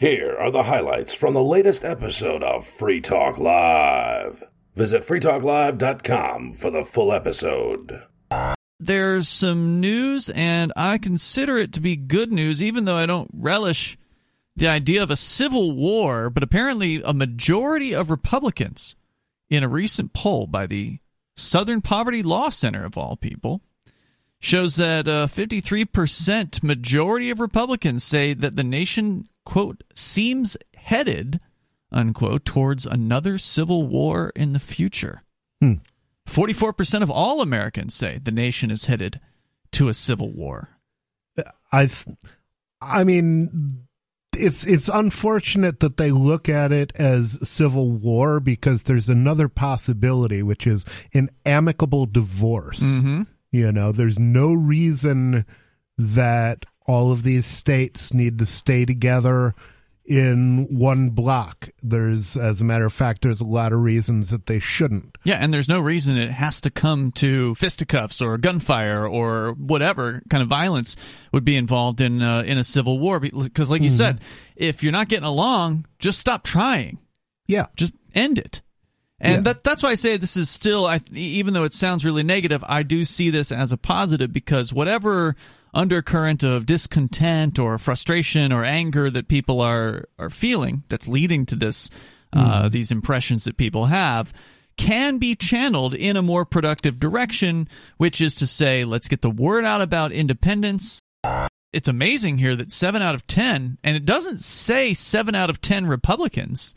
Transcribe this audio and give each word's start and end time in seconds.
Here 0.00 0.34
are 0.40 0.50
the 0.50 0.62
highlights 0.62 1.12
from 1.12 1.34
the 1.34 1.44
latest 1.44 1.84
episode 1.84 2.42
of 2.42 2.66
Free 2.66 3.02
Talk 3.02 3.36
Live. 3.36 4.42
Visit 4.74 5.02
freetalklive.com 5.02 6.54
for 6.54 6.70
the 6.70 6.84
full 6.84 7.12
episode. 7.12 8.04
There's 8.78 9.28
some 9.28 9.78
news, 9.78 10.30
and 10.30 10.72
I 10.74 10.96
consider 10.96 11.58
it 11.58 11.74
to 11.74 11.82
be 11.82 11.96
good 11.96 12.32
news, 12.32 12.62
even 12.62 12.86
though 12.86 12.96
I 12.96 13.04
don't 13.04 13.28
relish 13.34 13.98
the 14.56 14.68
idea 14.68 15.02
of 15.02 15.10
a 15.10 15.16
civil 15.16 15.76
war. 15.76 16.30
But 16.30 16.44
apparently, 16.44 17.02
a 17.04 17.12
majority 17.12 17.94
of 17.94 18.08
Republicans 18.08 18.96
in 19.50 19.62
a 19.62 19.68
recent 19.68 20.14
poll 20.14 20.46
by 20.46 20.66
the 20.66 20.98
Southern 21.36 21.82
Poverty 21.82 22.22
Law 22.22 22.48
Center, 22.48 22.86
of 22.86 22.96
all 22.96 23.16
people, 23.16 23.60
shows 24.40 24.76
that 24.76 25.06
uh, 25.06 25.26
53% 25.26 26.62
majority 26.62 27.30
of 27.30 27.40
Republicans 27.40 28.02
say 28.02 28.32
that 28.32 28.56
the 28.56 28.64
nation, 28.64 29.28
quote, 29.44 29.84
seems 29.94 30.56
headed, 30.74 31.40
unquote, 31.92 32.44
towards 32.44 32.86
another 32.86 33.36
civil 33.38 33.86
war 33.86 34.32
in 34.34 34.52
the 34.52 34.58
future. 34.58 35.22
Hmm. 35.60 35.74
44% 36.26 37.02
of 37.02 37.10
all 37.10 37.40
Americans 37.40 37.94
say 37.94 38.18
the 38.18 38.32
nation 38.32 38.70
is 38.70 38.86
headed 38.86 39.20
to 39.72 39.88
a 39.88 39.94
civil 39.94 40.32
war. 40.32 40.68
I, 41.72 41.86
th- 41.86 42.16
I 42.80 43.04
mean, 43.04 43.86
it's 44.36 44.66
it's 44.66 44.88
unfortunate 44.88 45.80
that 45.80 45.96
they 45.96 46.10
look 46.10 46.48
at 46.48 46.72
it 46.72 46.92
as 46.96 47.48
civil 47.48 47.90
war 47.90 48.40
because 48.40 48.84
there's 48.84 49.08
another 49.08 49.48
possibility, 49.48 50.42
which 50.42 50.66
is 50.66 50.84
an 51.12 51.30
amicable 51.44 52.06
divorce. 52.06 52.80
Mm-hmm. 52.80 53.22
You 53.52 53.72
know, 53.72 53.92
there's 53.92 54.18
no 54.18 54.52
reason 54.52 55.44
that 55.98 56.66
all 56.86 57.12
of 57.12 57.22
these 57.22 57.46
states 57.46 58.14
need 58.14 58.38
to 58.38 58.46
stay 58.46 58.84
together 58.84 59.54
in 60.10 60.66
one 60.76 61.10
block. 61.10 61.68
There's, 61.82 62.36
as 62.36 62.60
a 62.60 62.64
matter 62.64 62.84
of 62.84 62.92
fact, 62.92 63.22
there's 63.22 63.40
a 63.40 63.44
lot 63.44 63.72
of 63.72 63.80
reasons 63.80 64.30
that 64.30 64.46
they 64.46 64.58
shouldn't. 64.58 65.16
Yeah, 65.24 65.36
and 65.36 65.52
there's 65.52 65.68
no 65.68 65.78
reason 65.78 66.16
it 66.16 66.32
has 66.32 66.60
to 66.62 66.70
come 66.70 67.12
to 67.12 67.54
fisticuffs 67.54 68.20
or 68.20 68.36
gunfire 68.38 69.06
or 69.06 69.52
whatever 69.52 70.22
kind 70.28 70.42
of 70.42 70.48
violence 70.48 70.96
would 71.32 71.44
be 71.44 71.56
involved 71.56 72.00
in 72.00 72.22
uh, 72.22 72.42
in 72.42 72.58
a 72.58 72.64
civil 72.64 72.98
war. 72.98 73.20
Because, 73.20 73.70
like 73.70 73.82
you 73.82 73.88
mm-hmm. 73.88 73.96
said, 73.96 74.20
if 74.56 74.82
you're 74.82 74.92
not 74.92 75.08
getting 75.08 75.24
along, 75.24 75.86
just 75.98 76.18
stop 76.18 76.42
trying. 76.42 76.98
Yeah, 77.46 77.66
just 77.76 77.92
end 78.14 78.38
it. 78.38 78.62
And 79.20 79.46
yeah. 79.46 79.52
that, 79.52 79.64
that's 79.64 79.82
why 79.82 79.90
I 79.90 79.94
say 79.96 80.16
this 80.16 80.36
is 80.36 80.48
still, 80.48 80.86
I, 80.86 81.00
even 81.12 81.52
though 81.52 81.64
it 81.64 81.74
sounds 81.74 82.04
really 82.04 82.22
negative, 82.22 82.64
I 82.66 82.82
do 82.82 83.04
see 83.04 83.30
this 83.30 83.52
as 83.52 83.70
a 83.70 83.76
positive 83.76 84.32
because 84.32 84.72
whatever 84.72 85.36
undercurrent 85.74 86.42
of 86.42 86.66
discontent 86.66 87.58
or 87.58 87.78
frustration 87.78 88.52
or 88.52 88.64
anger 88.64 89.08
that 89.10 89.28
people 89.28 89.60
are 89.60 90.08
are 90.18 90.30
feeling 90.30 90.82
that's 90.88 91.06
leading 91.06 91.46
to 91.46 91.54
this 91.54 91.88
uh, 92.32 92.64
mm. 92.64 92.72
these 92.72 92.90
impressions 92.90 93.44
that 93.44 93.56
people 93.56 93.86
have 93.86 94.32
can 94.76 95.18
be 95.18 95.36
channeled 95.36 95.94
in 95.94 96.16
a 96.16 96.22
more 96.22 96.44
productive 96.44 96.98
direction, 96.98 97.68
which 97.98 98.20
is 98.20 98.34
to 98.34 98.46
say, 98.46 98.84
let's 98.84 99.08
get 99.08 99.20
the 99.20 99.30
word 99.30 99.64
out 99.64 99.82
about 99.82 100.10
independence. 100.10 100.98
It's 101.72 101.88
amazing 101.88 102.38
here 102.38 102.56
that 102.56 102.72
seven 102.72 103.02
out 103.02 103.14
of 103.14 103.26
ten, 103.26 103.78
and 103.84 103.96
it 103.96 104.04
doesn't 104.04 104.40
say 104.40 104.94
seven 104.94 105.34
out 105.34 105.50
of 105.50 105.60
ten 105.60 105.86
Republicans. 105.86 106.74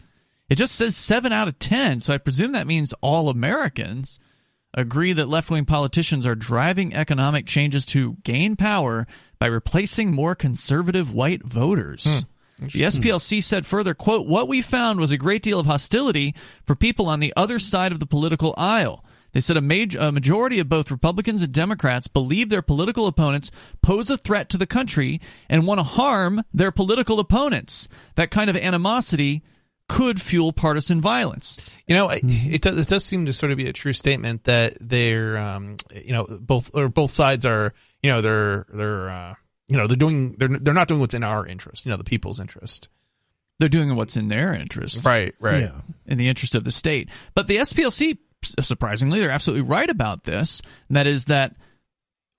It 0.53 0.57
just 0.57 0.75
says 0.75 0.95
seven 0.95 1.33
out 1.33 1.47
of 1.47 1.57
ten. 1.57 1.99
So 1.99 2.13
I 2.13 2.19
presume 2.19 2.51
that 2.51 2.67
means 2.67 2.93
all 3.01 3.27
Americans 3.27 4.19
agree 4.75 5.11
that 5.11 5.27
left 5.27 5.49
wing 5.49 5.65
politicians 5.65 6.27
are 6.27 6.35
driving 6.35 6.93
economic 6.93 7.47
changes 7.47 7.87
to 7.87 8.17
gain 8.23 8.55
power 8.55 9.07
by 9.39 9.47
replacing 9.47 10.11
more 10.11 10.35
conservative 10.35 11.11
white 11.11 11.43
voters. 11.43 12.23
Hmm. 12.59 12.67
The 12.67 12.83
SPLC 12.83 13.41
said 13.41 13.65
further, 13.65 13.95
quote, 13.95 14.27
What 14.27 14.47
we 14.47 14.61
found 14.61 14.99
was 14.99 15.09
a 15.09 15.17
great 15.17 15.41
deal 15.41 15.59
of 15.59 15.65
hostility 15.65 16.35
for 16.67 16.75
people 16.75 17.09
on 17.09 17.19
the 17.19 17.33
other 17.35 17.57
side 17.57 17.91
of 17.91 17.99
the 17.99 18.05
political 18.05 18.53
aisle. 18.55 19.03
They 19.31 19.41
said 19.41 19.57
a, 19.57 19.61
major, 19.61 19.97
a 19.97 20.11
majority 20.11 20.59
of 20.59 20.69
both 20.69 20.91
Republicans 20.91 21.41
and 21.41 21.51
Democrats 21.51 22.07
believe 22.07 22.49
their 22.49 22.61
political 22.61 23.07
opponents 23.07 23.49
pose 23.81 24.11
a 24.11 24.19
threat 24.19 24.49
to 24.49 24.59
the 24.59 24.67
country 24.67 25.19
and 25.49 25.65
want 25.65 25.79
to 25.79 25.83
harm 25.83 26.43
their 26.53 26.71
political 26.71 27.19
opponents. 27.19 27.89
That 28.13 28.29
kind 28.29 28.51
of 28.51 28.55
animosity 28.55 29.41
could 29.89 30.21
fuel 30.21 30.53
partisan 30.53 31.01
violence. 31.01 31.69
You 31.87 31.95
know, 31.95 32.09
it 32.09 32.61
does, 32.61 32.77
it 32.77 32.87
does 32.87 33.03
seem 33.03 33.25
to 33.25 33.33
sort 33.33 33.51
of 33.51 33.57
be 33.57 33.67
a 33.67 33.73
true 33.73 33.93
statement 33.93 34.45
that 34.45 34.77
they're, 34.79 35.37
um, 35.37 35.77
you 35.93 36.13
know, 36.13 36.25
both 36.25 36.71
or 36.73 36.89
both 36.89 37.11
sides 37.11 37.45
are, 37.45 37.73
you 38.01 38.09
know, 38.09 38.21
they're 38.21 38.65
they're, 38.73 39.09
uh, 39.09 39.33
you 39.67 39.77
know, 39.77 39.87
they're 39.87 39.97
doing 39.97 40.35
they're 40.37 40.49
they're 40.49 40.73
not 40.73 40.87
doing 40.87 40.99
what's 40.99 41.13
in 41.13 41.23
our 41.23 41.45
interest, 41.45 41.85
you 41.85 41.91
know, 41.91 41.97
the 41.97 42.03
people's 42.03 42.39
interest. 42.39 42.89
They're 43.59 43.69
doing 43.69 43.95
what's 43.95 44.17
in 44.17 44.29
their 44.29 44.53
interest, 44.53 45.05
right? 45.05 45.33
Right. 45.39 45.63
Yeah. 45.63 45.81
In 46.05 46.17
the 46.17 46.27
interest 46.27 46.55
of 46.55 46.63
the 46.63 46.71
state, 46.71 47.09
but 47.35 47.47
the 47.47 47.57
SPLC, 47.57 48.17
surprisingly, 48.61 49.19
they're 49.19 49.29
absolutely 49.29 49.69
right 49.69 49.89
about 49.89 50.23
this. 50.23 50.61
And 50.87 50.97
that 50.97 51.07
is 51.07 51.25
that 51.25 51.55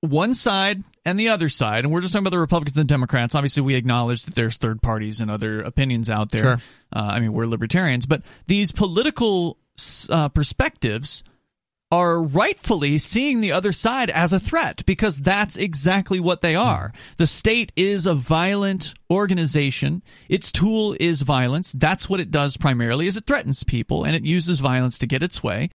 one 0.05 0.35
side 0.35 0.85
and 1.05 1.19
the 1.19 1.29
other 1.29 1.49
side, 1.49 1.85
and 1.85 1.93
we're 1.93 2.01
just 2.01 2.13
talking 2.13 2.25
about 2.25 2.31
the 2.31 2.39
Republicans 2.39 2.79
and 2.79 2.89
Democrats. 2.89 3.35
Obviously, 3.35 3.63
we 3.63 3.75
acknowledge 3.75 4.25
that 4.25 4.35
there's 4.35 4.59
third 4.59 4.81
parties 4.83 5.21
and 5.21 5.31
other 5.31 5.61
opinions 5.61 6.09
out 6.09 6.31
there. 6.31 6.43
Sure. 6.43 6.61
Uh, 6.93 7.11
I 7.13 7.21
mean, 7.21 7.33
we're 7.33 7.47
libertarians, 7.47 8.07
but 8.07 8.23
these 8.47 8.73
political 8.73 9.59
uh, 10.09 10.29
perspectives 10.31 11.25
are 11.93 12.23
rightfully 12.23 12.99
seeing 12.99 13.41
the 13.41 13.53
other 13.53 13.73
side 13.73 14.11
as 14.11 14.33
a 14.33 14.41
threat 14.41 14.83
because 14.85 15.19
that's 15.19 15.57
exactly 15.57 16.19
what 16.19 16.41
they 16.41 16.57
are. 16.57 16.93
The 17.19 17.27
state 17.27 17.73
is 17.77 18.07
a 18.07 18.15
violent 18.15 18.95
organization. 19.11 20.03
Its 20.29 20.51
tool 20.51 20.97
is 20.99 21.23
violence. 21.23 21.73
That's 21.73 22.09
what 22.09 22.19
it 22.19 22.33
does 22.33 22.57
primarily 22.57 23.07
is 23.07 23.17
it 23.17 23.27
threatens 23.27 23.63
people 23.63 24.03
and 24.03 24.17
it 24.17 24.25
uses 24.25 24.59
violence 24.59 24.99
to 24.99 25.07
get 25.07 25.23
its 25.23 25.43
way. 25.43 25.71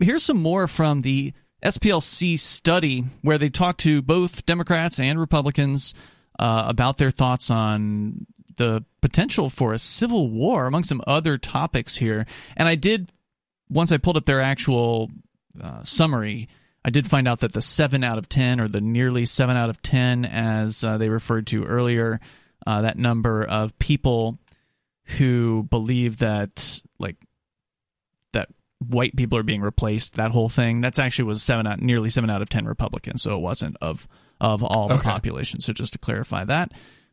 Here's 0.00 0.22
some 0.22 0.42
more 0.42 0.68
from 0.68 1.00
the 1.00 1.32
SPLC 1.62 2.38
study 2.38 3.04
where 3.22 3.38
they 3.38 3.48
talked 3.48 3.80
to 3.80 4.02
both 4.02 4.46
Democrats 4.46 4.98
and 4.98 5.18
Republicans 5.18 5.94
uh, 6.38 6.64
about 6.68 6.96
their 6.96 7.10
thoughts 7.10 7.50
on 7.50 8.26
the 8.56 8.84
potential 9.00 9.50
for 9.50 9.72
a 9.72 9.78
civil 9.78 10.30
war, 10.30 10.66
among 10.66 10.84
some 10.84 11.02
other 11.06 11.38
topics 11.38 11.96
here. 11.96 12.26
And 12.56 12.68
I 12.68 12.74
did, 12.74 13.10
once 13.68 13.90
I 13.90 13.96
pulled 13.96 14.16
up 14.16 14.26
their 14.26 14.40
actual 14.40 15.10
uh, 15.60 15.82
summary, 15.84 16.48
I 16.84 16.90
did 16.90 17.08
find 17.08 17.26
out 17.26 17.40
that 17.40 17.52
the 17.52 17.62
7 17.62 18.04
out 18.04 18.18
of 18.18 18.28
10, 18.28 18.60
or 18.60 18.68
the 18.68 18.80
nearly 18.80 19.24
7 19.24 19.56
out 19.56 19.70
of 19.70 19.82
10, 19.82 20.24
as 20.24 20.84
uh, 20.84 20.98
they 20.98 21.08
referred 21.08 21.46
to 21.48 21.64
earlier, 21.64 22.20
uh, 22.66 22.82
that 22.82 22.98
number 22.98 23.44
of 23.44 23.78
people 23.78 24.38
who 25.16 25.66
believe 25.70 26.18
that, 26.18 26.82
like, 26.98 27.16
white 28.78 29.16
people 29.16 29.38
are 29.38 29.42
being 29.42 29.62
replaced. 29.62 30.14
That 30.14 30.30
whole 30.30 30.48
thing. 30.48 30.80
That's 30.80 30.98
actually 30.98 31.26
was 31.26 31.42
seven 31.42 31.66
out, 31.66 31.80
nearly 31.80 32.10
seven 32.10 32.30
out 32.30 32.42
of 32.42 32.48
ten 32.48 32.66
Republicans. 32.66 33.22
So 33.22 33.34
it 33.34 33.40
wasn't 33.40 33.76
of 33.80 34.08
of 34.40 34.62
all 34.62 34.88
the 34.88 34.94
okay. 34.94 35.08
population. 35.08 35.60
So 35.60 35.72
just 35.72 35.94
to 35.94 35.98
clarify 35.98 36.44
that, 36.44 36.72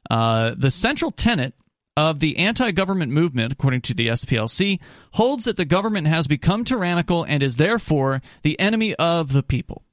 uh, 0.10 0.54
the 0.58 0.72
central 0.72 1.12
tenet 1.12 1.54
of 1.98 2.20
the 2.20 2.38
anti-government 2.38 3.12
movement, 3.12 3.54
according 3.54 3.82
to 3.82 3.94
the 3.94 4.08
SPLC, 4.10 4.80
holds 5.14 5.46
that 5.46 5.58
the 5.58 5.66
government 5.66 6.08
has 6.08 6.28
become 6.28 6.66
tyrannical 6.66 7.24
and 7.24 7.42
is 7.42 7.56
therefore 7.56 8.22
the 8.44 8.60
enemy 8.60 8.94
of 8.96 9.32
the 9.32 9.44
people. 9.44 9.84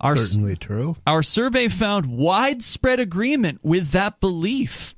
Our, 0.00 0.16
Certainly 0.16 0.56
true. 0.56 0.96
Our 1.06 1.22
survey 1.22 1.68
found 1.68 2.06
widespread 2.06 3.00
agreement 3.00 3.60
with 3.62 3.90
that 3.90 4.20
belief. 4.20 4.94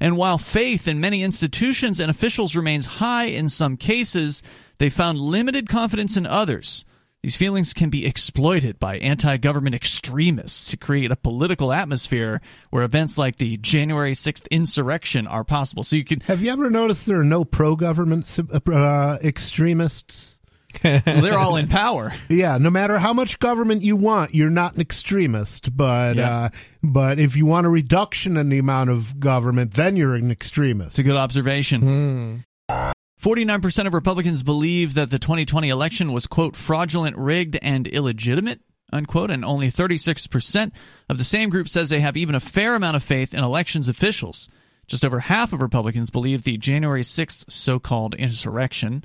And 0.00 0.16
while 0.16 0.38
faith 0.38 0.86
in 0.86 1.00
many 1.00 1.22
institutions 1.22 2.00
and 2.00 2.10
officials 2.10 2.56
remains 2.56 2.86
high 2.86 3.26
in 3.26 3.48
some 3.48 3.76
cases, 3.76 4.42
they 4.78 4.90
found 4.90 5.20
limited 5.20 5.68
confidence 5.68 6.16
in 6.16 6.26
others. 6.26 6.84
These 7.22 7.34
feelings 7.34 7.72
can 7.72 7.90
be 7.90 8.06
exploited 8.06 8.78
by 8.78 8.98
anti 8.98 9.36
government 9.38 9.74
extremists 9.74 10.70
to 10.70 10.76
create 10.76 11.10
a 11.10 11.16
political 11.16 11.72
atmosphere 11.72 12.40
where 12.70 12.84
events 12.84 13.18
like 13.18 13.38
the 13.38 13.56
January 13.56 14.12
6th 14.12 14.48
insurrection 14.50 15.26
are 15.26 15.42
possible. 15.42 15.82
So 15.82 15.96
you 15.96 16.04
can. 16.04 16.20
Have 16.20 16.40
you 16.40 16.52
ever 16.52 16.70
noticed 16.70 17.06
there 17.06 17.18
are 17.18 17.24
no 17.24 17.44
pro 17.44 17.74
government 17.74 18.38
uh, 18.70 19.18
extremists? 19.24 20.35
Well, 20.84 21.00
they're 21.04 21.38
all 21.38 21.56
in 21.56 21.68
power. 21.68 22.12
Yeah, 22.28 22.58
no 22.58 22.70
matter 22.70 22.98
how 22.98 23.12
much 23.12 23.38
government 23.38 23.82
you 23.82 23.96
want, 23.96 24.34
you're 24.34 24.50
not 24.50 24.74
an 24.74 24.80
extremist. 24.80 25.76
But 25.76 26.16
yeah. 26.16 26.36
uh, 26.36 26.48
but 26.82 27.18
if 27.18 27.36
you 27.36 27.46
want 27.46 27.66
a 27.66 27.70
reduction 27.70 28.36
in 28.36 28.48
the 28.48 28.58
amount 28.58 28.90
of 28.90 29.18
government, 29.18 29.74
then 29.74 29.96
you're 29.96 30.14
an 30.14 30.30
extremist. 30.30 30.90
It's 30.90 30.98
a 31.00 31.02
good 31.02 31.16
observation. 31.16 32.42
Hmm. 32.68 32.76
49% 33.20 33.86
of 33.86 33.94
Republicans 33.94 34.42
believe 34.42 34.94
that 34.94 35.10
the 35.10 35.18
2020 35.18 35.68
election 35.68 36.12
was, 36.12 36.26
quote, 36.26 36.54
fraudulent, 36.54 37.16
rigged, 37.16 37.58
and 37.62 37.86
illegitimate, 37.86 38.60
unquote, 38.92 39.30
and 39.30 39.44
only 39.44 39.70
36% 39.70 40.72
of 41.08 41.18
the 41.18 41.24
same 41.24 41.48
group 41.48 41.68
says 41.68 41.88
they 41.88 42.00
have 42.00 42.16
even 42.16 42.34
a 42.34 42.40
fair 42.40 42.74
amount 42.74 42.96
of 42.96 43.02
faith 43.02 43.32
in 43.32 43.42
elections 43.42 43.88
officials. 43.88 44.48
Just 44.86 45.04
over 45.04 45.18
half 45.18 45.52
of 45.52 45.62
Republicans 45.62 46.10
believe 46.10 46.42
the 46.42 46.58
January 46.58 47.02
6th 47.02 47.50
so 47.50 47.78
called 47.78 48.14
insurrection 48.14 49.02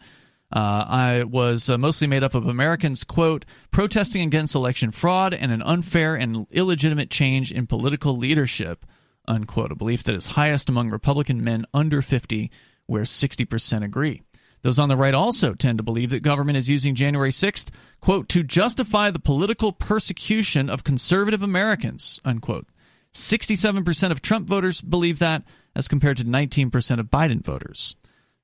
uh, 0.53 0.86
I 0.88 1.24
was 1.24 1.69
uh, 1.69 1.77
mostly 1.77 2.07
made 2.07 2.24
up 2.24 2.36
of 2.36 2.45
Americans, 2.45 3.03
quote, 3.03 3.45
protesting 3.71 4.21
against 4.21 4.56
election 4.56 4.92
fraud 4.92 5.33
and 5.33 5.51
an 5.51 5.62
unfair 5.62 6.15
and 6.15 6.45
illegitimate 6.51 7.09
change 7.09 7.51
in 7.51 7.68
political 7.68 8.18
leadership, 8.18 8.86
unquote, 9.27 9.71
a 9.71 9.75
belief 9.75 10.03
that 10.03 10.15
is 10.15 10.27
highest 10.27 10.69
among 10.69 10.89
Republican 10.89 11.44
men 11.44 11.65
under 11.74 12.01
50, 12.01 12.51
where 12.86 13.03
60% 13.03 13.83
agree. 13.83 14.24
Those 14.62 14.77
on 14.77 14.89
the 14.89 14.98
right 14.98 15.13
also 15.13 15.53
tend 15.53 15.80
to 15.80 15.83
believe 15.83 16.09
that 16.12 16.21
government 16.21 16.57
is 16.57 16.69
using 16.69 16.95
January 16.95 17.31
6th, 17.31 17.69
quote, 18.00 18.30
to 18.30 18.44
justify 18.44 19.09
the 19.09 19.19
political 19.19 19.71
persecution 19.71 20.69
of 20.69 20.83
conservative 20.83 21.42
Americans, 21.42 22.19
unquote. 22.24 22.68
67% 23.13 24.12
of 24.12 24.21
Trump 24.21 24.47
voters 24.47 24.81
believe 24.81 25.19
that, 25.19 25.44
as 25.75 25.88
compared 25.88 26.18
to 26.18 26.25
19% 26.25 27.00
of 27.00 27.07
Biden 27.07 27.44
voters. 27.44 27.95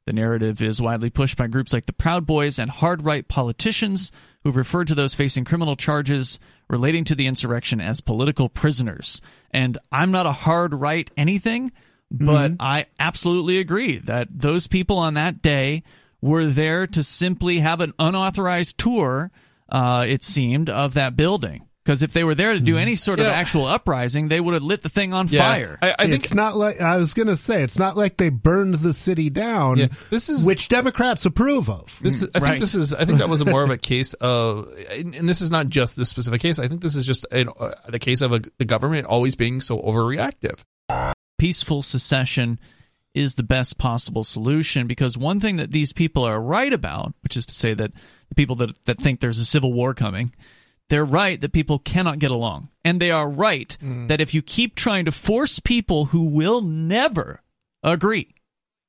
The 0.08 0.14
narrative 0.14 0.62
is 0.62 0.82
widely 0.82 1.10
pushed 1.10 1.36
by 1.36 1.48
groups 1.48 1.74
like 1.74 1.86
the 1.86 1.92
Proud 1.92 2.26
Boys 2.26 2.60
and 2.60 2.72
hard 2.72 3.04
right 3.04 3.28
politicians 3.28 4.10
who've 4.42 4.56
referred 4.56 4.88
to 4.88 4.96
those 4.96 5.14
facing 5.14 5.44
criminal 5.44 5.76
charges 5.76 6.40
relating 6.70 7.04
to 7.04 7.16
the 7.16 7.28
insurrection 7.28 7.82
as 7.82 8.00
political 8.00 8.48
prisoners. 8.48 9.22
And 9.52 9.78
I'm 9.92 10.10
not 10.12 10.26
a 10.26 10.32
hard 10.32 10.74
right 10.74 11.12
anything, 11.18 11.74
but 12.10 12.52
mm-hmm. 12.52 12.62
I 12.62 12.86
absolutely 12.98 13.60
agree 13.60 13.98
that 13.98 14.30
those 14.32 14.66
people 14.68 14.98
on 14.98 15.16
that 15.16 15.42
day 15.42 15.84
were 16.22 16.46
there 16.46 16.88
to 16.88 17.04
simply 17.04 17.60
have 17.60 17.82
an 17.82 17.92
unauthorized 18.00 18.78
tour, 18.78 19.30
uh, 19.68 20.06
it 20.08 20.24
seemed, 20.24 20.70
of 20.70 20.94
that 20.94 21.18
building. 21.18 21.67
Because 21.88 22.02
if 22.02 22.12
they 22.12 22.26
were 22.26 22.36
there 22.36 22.52
to 22.52 22.60
do 22.60 22.74
mm-hmm. 22.74 22.82
any 22.82 22.96
sort 22.98 23.22
of 23.22 23.28
actual 23.28 23.64
uprising, 23.64 24.28
they 24.28 24.42
would 24.42 24.54
have 24.54 24.62
lit 24.62 24.82
the 24.82 24.90
thing 24.90 25.14
on 25.14 25.30
yeah, 25.30 25.40
fire. 25.40 25.80
I, 25.82 25.96
I 25.98 26.08
think 26.10 26.26
it's 26.26 26.34
not 26.34 26.58
like 26.58 26.82
I 26.82 26.98
was 26.98 27.14
going 27.14 27.30
to 27.30 27.38
say. 27.38 27.64
It's 27.64 27.80
not 27.80 27.96
like 27.96 28.18
they 28.18 28.28
burned 28.28 28.76
the 28.76 28.94
city 28.94 29.30
down. 29.30 29.78
Yeah, 29.78 29.88
this 30.10 30.28
is 30.28 30.46
which 30.46 30.68
Democrats 30.68 31.26
approve 31.26 31.70
of. 31.70 31.98
This 32.02 32.24
is, 32.24 32.30
I 32.36 32.40
right. 32.40 32.50
think 32.50 32.60
this 32.60 32.76
is. 32.76 32.94
I 32.94 33.06
think 33.06 33.20
that 33.20 33.30
was 33.30 33.46
more 33.46 33.64
of 33.64 33.70
a 33.70 33.78
case 33.78 34.14
of, 34.16 34.68
and 34.90 35.30
this 35.30 35.40
is 35.40 35.50
not 35.50 35.70
just 35.70 35.96
this 35.96 36.10
specific 36.10 36.42
case. 36.42 36.60
I 36.60 36.68
think 36.68 36.82
this 36.82 36.98
is 36.98 37.06
just 37.06 37.26
a, 37.32 37.50
uh, 37.50 37.76
the 37.88 38.00
case 38.00 38.20
of 38.20 38.34
a, 38.34 38.42
the 38.58 38.66
government 38.66 39.08
always 39.08 39.36
being 39.36 39.62
so 39.62 39.80
overreactive. 39.80 40.60
Peaceful 41.38 41.84
secession 41.84 42.60
is 43.14 43.36
the 43.36 43.44
best 43.44 43.78
possible 43.78 44.26
solution 44.26 44.88
because 44.88 45.18
one 45.18 45.40
thing 45.40 45.56
that 45.56 45.72
these 45.72 45.94
people 45.94 46.26
are 46.26 46.42
right 46.42 46.74
about, 46.74 47.14
which 47.24 47.38
is 47.38 47.46
to 47.46 47.54
say 47.54 47.74
that 47.74 47.94
the 48.28 48.36
people 48.36 48.58
that 48.58 48.78
that 48.84 49.00
think 49.00 49.22
there's 49.22 49.40
a 49.40 49.46
civil 49.46 49.72
war 49.72 49.94
coming 49.94 50.34
they're 50.90 51.06
right 51.06 51.40
that 51.42 51.54
people 51.54 51.80
cannot 51.80 52.20
get 52.20 52.32
along. 52.32 52.70
And 52.84 53.02
they 53.02 53.12
are 53.12 53.30
right 53.30 53.78
mm. 53.82 54.08
that 54.08 54.22
if 54.22 54.34
you 54.34 54.42
keep 54.42 54.76
trying 54.76 55.06
to 55.06 55.12
force 55.12 55.60
people 55.60 56.06
who 56.06 56.26
will 56.26 56.62
never 56.62 57.42
agree 57.84 58.36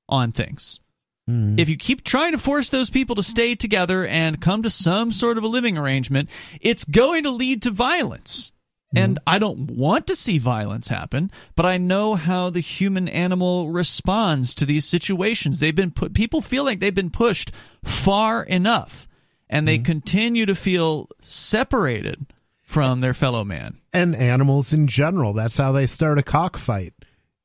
on 0.09 0.33
things, 0.33 0.81
mm. 1.29 1.59
if 1.59 1.69
you 1.69 1.77
keep 1.77 2.05
trying 2.05 2.33
to 2.33 2.39
force 2.39 2.71
those 2.71 2.91
people 2.91 3.17
to 3.17 3.23
stay 3.23 3.55
together 3.55 4.07
and 4.07 4.41
come 4.41 4.63
to 4.63 4.71
some 4.71 5.13
sort 5.13 5.39
of 5.39 5.45
a 5.45 5.49
living 5.49 5.77
arrangement, 5.77 6.31
it's 6.61 6.85
going 6.85 7.25
to 7.25 7.31
lead 7.31 7.63
to 7.63 7.71
violence. 7.71 8.53
Mm. 8.95 9.01
And 9.01 9.19
I 9.27 9.41
don't 9.41 9.71
want 9.71 10.07
to 10.07 10.17
see 10.17 10.39
violence 10.39 10.89
happen, 10.89 11.33
but 11.57 11.67
I 11.67 11.77
know 11.79 12.15
how 12.15 12.51
the 12.51 12.61
human 12.61 13.09
animal 13.09 13.71
responds 13.71 14.55
to 14.55 14.65
these 14.65 14.85
situations. 14.85 15.59
They've 15.59 15.75
been 15.75 15.91
put, 15.91 16.15
people 16.15 16.41
feel 16.41 16.65
like 16.65 16.79
they've 16.79 16.95
been 16.95 17.11
pushed 17.11 17.51
far 17.83 18.45
enough 18.45 19.08
and 19.51 19.67
they 19.67 19.77
mm-hmm. 19.77 19.85
continue 19.85 20.47
to 20.47 20.55
feel 20.55 21.09
separated 21.21 22.27
from 22.63 23.01
their 23.01 23.15
fellow 23.15 23.45
man. 23.45 23.79
And 23.93 24.15
animals 24.15 24.73
in 24.73 24.87
general. 24.87 25.33
That's 25.33 25.57
how 25.57 25.73
they 25.73 25.87
start 25.87 26.19
a 26.19 26.23
cockfight. 26.23 26.93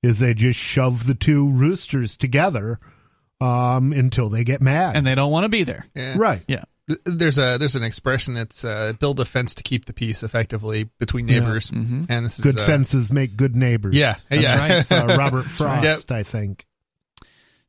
Is 0.01 0.19
they 0.19 0.33
just 0.33 0.59
shove 0.59 1.07
the 1.07 1.15
two 1.15 1.49
roosters 1.49 2.17
together 2.17 2.79
um, 3.39 3.93
until 3.93 4.29
they 4.29 4.43
get 4.43 4.61
mad, 4.61 4.97
and 4.97 5.07
they 5.07 5.15
don't 5.15 5.31
want 5.31 5.45
to 5.45 5.49
be 5.49 5.63
there. 5.63 5.87
Yeah. 5.95 6.15
Right? 6.17 6.43
Yeah. 6.47 6.63
There's 7.05 7.37
a 7.37 7.57
there's 7.57 7.77
an 7.77 7.83
expression 7.83 8.33
that's 8.33 8.65
uh, 8.65 8.91
build 8.99 9.21
a 9.21 9.25
fence 9.25 9.55
to 9.55 9.63
keep 9.63 9.85
the 9.85 9.93
peace 9.93 10.21
effectively 10.21 10.89
between 10.99 11.25
neighbors, 11.25 11.71
yeah. 11.71 11.79
mm-hmm. 11.79 12.03
and 12.09 12.25
this 12.25 12.39
is 12.39 12.43
good 12.43 12.59
uh, 12.59 12.65
fences 12.65 13.09
make 13.09 13.37
good 13.37 13.55
neighbors. 13.55 13.95
Yeah, 13.95 14.15
that's 14.29 14.43
yeah. 14.43 14.57
Right. 14.59 14.91
uh, 14.91 15.17
Robert 15.17 15.43
Frost, 15.45 16.09
yep. 16.11 16.17
I 16.17 16.23
think. 16.23 16.65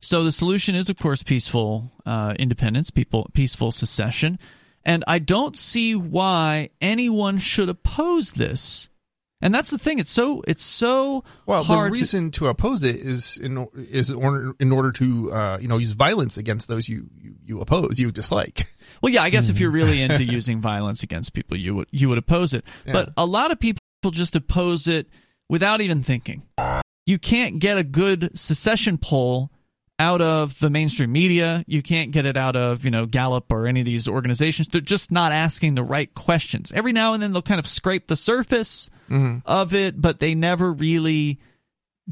So 0.05 0.23
the 0.23 0.31
solution 0.31 0.75
is, 0.75 0.87
of 0.91 0.97
course, 0.97 1.23
peaceful 1.23 1.91
uh, 2.05 2.35
independence, 2.37 2.91
people, 2.91 3.27
peaceful 3.33 3.71
secession, 3.71 4.37
and 4.83 5.03
I 5.07 5.17
don't 5.17 5.57
see 5.57 5.95
why 5.95 6.69
anyone 6.79 7.39
should 7.39 7.69
oppose 7.69 8.33
this. 8.33 8.89
And 9.41 9.53
that's 9.53 9.71
the 9.71 9.79
thing; 9.79 9.97
it's 9.97 10.11
so 10.11 10.43
it's 10.47 10.63
so 10.63 11.23
well. 11.47 11.63
the 11.63 11.89
reason 11.89 12.29
to, 12.29 12.41
to, 12.41 12.47
oppose 12.49 12.83
it 12.83 12.97
is 12.97 13.37
in 13.37 13.67
is 13.75 14.11
in 14.11 14.17
order, 14.17 14.53
in 14.59 14.71
order 14.71 14.91
to 14.91 15.33
uh, 15.33 15.57
you 15.59 15.67
know 15.67 15.79
use 15.79 15.93
violence 15.93 16.37
against 16.37 16.67
those 16.67 16.87
you, 16.87 17.09
you, 17.19 17.33
you 17.43 17.61
oppose, 17.61 17.97
you 17.97 18.11
dislike. 18.11 18.67
Well, 19.01 19.11
yeah, 19.11 19.23
I 19.23 19.29
guess 19.29 19.49
if 19.49 19.59
you're 19.59 19.71
really 19.71 20.01
into 20.03 20.23
using 20.23 20.61
violence 20.61 21.03
against 21.03 21.33
people, 21.33 21.57
you 21.57 21.73
would 21.75 21.87
you 21.91 22.09
would 22.09 22.19
oppose 22.19 22.53
it. 22.53 22.63
Yeah. 22.85 22.93
But 22.93 23.09
a 23.17 23.25
lot 23.25 23.51
of 23.51 23.59
people 23.59 23.81
just 24.11 24.35
oppose 24.35 24.87
it 24.87 25.07
without 25.49 25.81
even 25.81 26.03
thinking. 26.03 26.43
You 27.07 27.17
can't 27.17 27.59
get 27.59 27.77
a 27.77 27.83
good 27.83 28.31
secession 28.35 28.99
poll 28.99 29.51
out 29.97 30.21
of 30.21 30.59
the 30.59 30.69
mainstream 30.69 31.11
media. 31.11 31.63
You 31.67 31.81
can't 31.81 32.11
get 32.11 32.25
it 32.25 32.37
out 32.37 32.55
of, 32.55 32.83
you 32.83 32.91
know, 32.91 33.05
Gallup 33.05 33.51
or 33.51 33.67
any 33.67 33.81
of 33.81 33.85
these 33.85 34.07
organizations. 34.07 34.67
They're 34.67 34.81
just 34.81 35.11
not 35.11 35.31
asking 35.31 35.75
the 35.75 35.83
right 35.83 36.13
questions. 36.13 36.71
Every 36.73 36.91
now 36.91 37.13
and 37.13 37.23
then 37.23 37.33
they'll 37.33 37.41
kind 37.41 37.59
of 37.59 37.67
scrape 37.67 38.07
the 38.07 38.17
surface 38.17 38.89
mm-hmm. 39.09 39.39
of 39.45 39.73
it, 39.73 39.99
but 39.99 40.19
they 40.19 40.35
never 40.35 40.71
really 40.71 41.39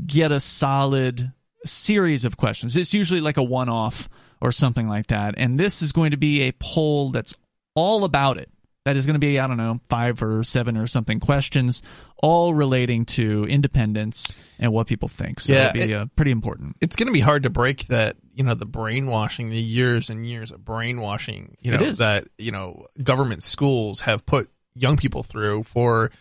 get 0.06 0.32
a 0.32 0.40
solid 0.40 1.34
series 1.66 2.26
of 2.26 2.38
questions. 2.38 2.76
It's 2.76 2.94
usually 2.94 3.22
like 3.22 3.38
a 3.38 3.44
one 3.44 3.70
off 3.70 4.10
or 4.42 4.52
something 4.52 4.88
like 4.88 5.08
that. 5.08 5.36
And 5.38 5.60
this 5.60 5.82
is 5.82 5.92
going 5.92 6.12
to 6.12 6.18
be 6.18 6.42
a 6.42 6.52
poll 6.54 7.12
that's 7.12 7.36
all 7.76 8.04
about 8.04 8.38
it 8.38 8.50
that 8.86 8.98
is 8.98 9.06
going 9.06 9.14
to 9.14 9.20
be 9.20 9.40
i 9.40 9.48
don't 9.48 9.58
know 9.58 9.80
five 9.90 10.22
or 10.22 10.44
seven 10.44 10.78
or 10.78 10.88
something 10.88 11.20
questions 11.20 11.82
all 12.18 12.54
relating 12.54 13.06
to 13.06 13.46
independence 13.46 14.34
and 14.60 14.72
what 14.72 14.88
people 14.88 15.08
think 15.08 15.40
so 15.40 15.54
yeah, 15.54 15.70
it'll 15.70 15.74
be 15.74 15.92
it, 15.92 15.96
uh, 15.96 16.06
pretty 16.16 16.32
important 16.32 16.76
it's 16.82 16.96
going 16.96 17.08
to 17.08 17.14
be 17.14 17.20
hard 17.20 17.44
to 17.44 17.50
break 17.50 17.88
that 17.88 18.16
you 18.34 18.44
know 18.44 18.54
the 18.54 18.66
brainwashing 18.66 19.50
the 19.50 19.62
years 19.62 20.10
and 20.10 20.26
years 20.26 20.52
of 20.52 20.64
brainwashing 20.64 21.56
you 21.60 21.72
know 21.72 21.92
that 21.92 22.28
you 22.38 22.52
know 22.52 22.86
government 23.02 23.44
schools 23.44 24.02
have 24.02 24.26
put 24.26 24.50
young 24.76 24.98
people 24.98 25.24
through 25.24 25.64
for 25.64 26.12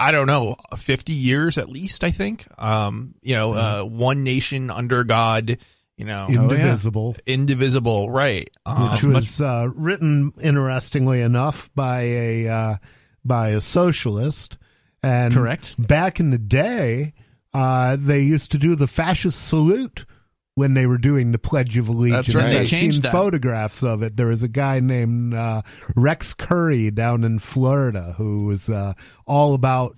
I 0.00 0.12
don't 0.12 0.26
know, 0.26 0.56
50 0.74 1.12
years 1.12 1.58
at 1.58 1.68
least, 1.68 2.04
I 2.04 2.10
think. 2.10 2.46
Um, 2.56 3.14
you 3.20 3.34
know, 3.34 3.50
mm-hmm. 3.50 3.58
uh, 3.58 3.84
one 3.84 4.24
nation 4.24 4.70
under 4.70 5.04
God, 5.04 5.58
you 6.00 6.06
know, 6.06 6.26
indivisible, 6.28 7.14
oh, 7.14 7.20
yeah. 7.26 7.34
indivisible, 7.34 8.10
right? 8.10 8.48
Uh, 8.64 8.92
Which 8.92 9.04
was 9.04 9.38
much- 9.38 9.46
uh, 9.46 9.68
written 9.74 10.32
interestingly 10.40 11.20
enough 11.20 11.70
by 11.74 12.00
a 12.00 12.48
uh, 12.48 12.76
by 13.22 13.50
a 13.50 13.60
socialist, 13.60 14.56
and 15.02 15.34
correct. 15.34 15.74
Back 15.78 16.18
in 16.18 16.30
the 16.30 16.38
day, 16.38 17.12
uh, 17.52 17.98
they 18.00 18.22
used 18.22 18.50
to 18.52 18.58
do 18.58 18.74
the 18.76 18.86
fascist 18.86 19.46
salute 19.46 20.06
when 20.54 20.72
they 20.72 20.86
were 20.86 20.98
doing 20.98 21.32
the 21.32 21.38
Pledge 21.38 21.76
of 21.76 21.90
Allegiance. 21.90 22.32
That's 22.32 22.34
right. 22.34 22.56
I've 22.62 22.68
seen 22.68 23.00
that. 23.02 23.12
photographs 23.12 23.82
of 23.82 24.02
it. 24.02 24.16
There 24.16 24.28
was 24.28 24.42
a 24.42 24.48
guy 24.48 24.80
named 24.80 25.34
uh, 25.34 25.60
Rex 25.94 26.32
Curry 26.32 26.90
down 26.90 27.24
in 27.24 27.40
Florida 27.40 28.14
who 28.16 28.46
was 28.46 28.70
uh, 28.70 28.94
all 29.26 29.52
about 29.52 29.96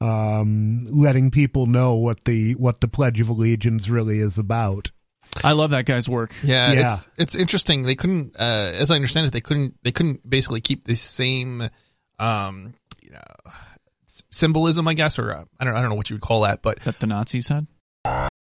um, 0.00 0.80
letting 0.86 1.30
people 1.30 1.66
know 1.66 1.94
what 1.94 2.24
the 2.24 2.54
what 2.56 2.80
the 2.80 2.88
Pledge 2.88 3.20
of 3.20 3.28
Allegiance 3.28 3.88
really 3.88 4.18
is 4.18 4.36
about. 4.36 4.90
I 5.42 5.52
love 5.52 5.70
that 5.70 5.86
guy's 5.86 6.08
work. 6.08 6.32
Yeah, 6.42 6.72
yeah. 6.72 6.86
it's 6.86 7.08
it's 7.16 7.34
interesting. 7.34 7.82
They 7.82 7.94
couldn't, 7.94 8.36
uh, 8.38 8.72
as 8.74 8.90
I 8.90 8.96
understand 8.96 9.26
it, 9.26 9.32
they 9.32 9.40
couldn't 9.40 9.74
they 9.82 9.92
couldn't 9.92 10.28
basically 10.28 10.60
keep 10.60 10.84
the 10.84 10.94
same, 10.94 11.68
um, 12.18 12.74
you 13.02 13.10
know, 13.10 13.52
symbolism, 14.30 14.86
I 14.86 14.94
guess, 14.94 15.18
or 15.18 15.32
uh, 15.32 15.44
I 15.58 15.64
don't 15.64 15.74
I 15.74 15.80
don't 15.80 15.90
know 15.90 15.96
what 15.96 16.10
you 16.10 16.16
would 16.16 16.22
call 16.22 16.42
that, 16.42 16.62
but 16.62 16.80
that 16.80 17.00
the 17.00 17.06
Nazis 17.06 17.48
had. 17.48 17.66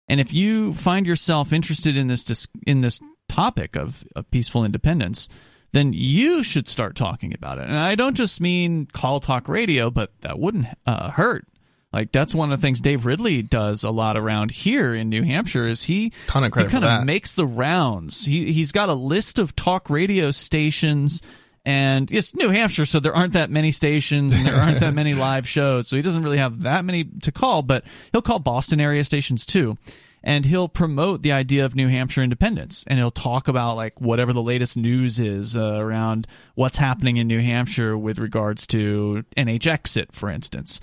And 0.08 0.19
if 0.19 0.34
you 0.34 0.74
find 0.74 1.05
yourself 1.05 1.53
interested 1.53 1.96
in 1.96 2.08
this 2.08 2.24
dis- 2.24 2.48
in 2.65 2.81
this 2.81 3.00
topic 3.27 3.75
of, 3.75 4.03
of 4.15 4.29
peaceful 4.31 4.65
independence, 4.65 5.29
then 5.72 5.93
you 5.93 6.41
should 6.41 6.67
start 6.67 6.96
talking 6.96 7.34
about 7.34 7.60
it. 7.60 7.65
And 7.67 7.77
I 7.77 7.96
don't 7.96 8.15
just 8.15 8.41
mean 8.41 8.88
call 8.88 9.19
talk 9.19 9.48
radio, 9.48 9.91
but 9.91 10.12
that 10.22 10.39
wouldn't 10.39 10.67
uh, 10.86 11.12
hurt. 11.12 11.46
Like 11.91 12.12
that's 12.12 12.36
one 12.36 12.51
of 12.51 12.60
the 12.60 12.62
things 12.62 12.79
Dave 12.79 13.05
Ridley 13.05 13.41
does 13.41 13.84
a 13.84 13.89
lot 13.89 14.15
around 14.15 14.51
here 14.51 14.93
in 14.93 15.10
New 15.10 15.24
Hampshire 15.24 15.67
is 15.67 15.84
he 15.84 16.13
ton 16.27 16.43
of 16.43 16.51
credit 16.51 16.72
he 16.72 16.79
kind 16.79 16.86
of 16.86 17.05
makes 17.05 17.34
the 17.34 17.48
rounds. 17.48 18.25
He 18.25 18.51
he's 18.51 18.72
got 18.72 18.89
a 18.89 18.93
list 18.93 19.39
of 19.39 19.55
talk 19.55 19.89
radio 19.89 20.31
stations 20.31 21.22
and 21.65 22.12
it's 22.12 22.36
New 22.36 22.50
Hampshire, 22.50 22.86
so 22.86 23.00
there 23.00 23.15
aren't 23.15 23.34
that 23.34 23.50
many 23.50 23.72
stations 23.72 24.36
and 24.36 24.46
there 24.46 24.55
aren't 24.55 24.79
that 24.79 24.93
many 24.93 25.13
live 25.15 25.48
shows, 25.48 25.88
so 25.88 25.96
he 25.96 26.01
doesn't 26.01 26.24
really 26.24 26.38
have 26.38 26.62
that 26.62 26.86
many 26.86 27.03
to 27.22 27.31
call. 27.31 27.62
But 27.62 27.84
he'll 28.12 28.22
call 28.22 28.39
Boston 28.39 28.79
area 28.79 29.03
stations 29.03 29.46
too, 29.46 29.77
and 30.24 30.46
he'll 30.46 30.69
promote 30.69 31.22
the 31.22 31.31
idea 31.31 31.65
of 31.65 31.75
New 31.75 31.88
Hampshire 31.88 32.24
independence, 32.24 32.86
and 32.88 32.98
he'll 32.98 33.12
talk 33.12 33.48
about 33.48 33.75
like 33.75 34.00
whatever 34.00 34.31
the 34.31 34.41
latest 34.41 34.77
news 34.77 35.19
is 35.19 35.55
uh, 35.55 35.77
around 35.79 36.27
what's 36.55 36.77
happening 36.77 37.17
in 37.17 37.27
New 37.27 37.41
Hampshire 37.41 37.98
with 37.98 38.19
regards 38.19 38.65
to 38.67 39.25
NHexit, 39.36 40.13
for 40.13 40.29
instance. 40.29 40.79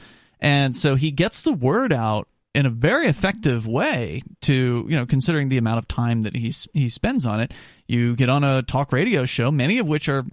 And 0.46 0.76
so 0.76 0.94
he 0.94 1.10
gets 1.10 1.42
the 1.42 1.52
word 1.52 1.92
out 1.92 2.28
in 2.54 2.66
a 2.66 2.70
very 2.70 3.08
effective 3.08 3.66
way 3.66 4.22
to, 4.42 4.86
you 4.88 4.94
know, 4.94 5.04
considering 5.04 5.48
the 5.48 5.58
amount 5.58 5.78
of 5.78 5.88
time 5.88 6.22
that 6.22 6.36
he 6.36 6.54
he 6.72 6.88
spends 6.88 7.26
on 7.26 7.40
it. 7.40 7.50
You 7.88 8.14
get 8.14 8.28
on 8.28 8.44
a 8.44 8.62
talk 8.62 8.92
radio 8.92 9.24
show, 9.24 9.50
many 9.50 9.78
of 9.78 9.88
which 9.88 10.08
are 10.08 10.24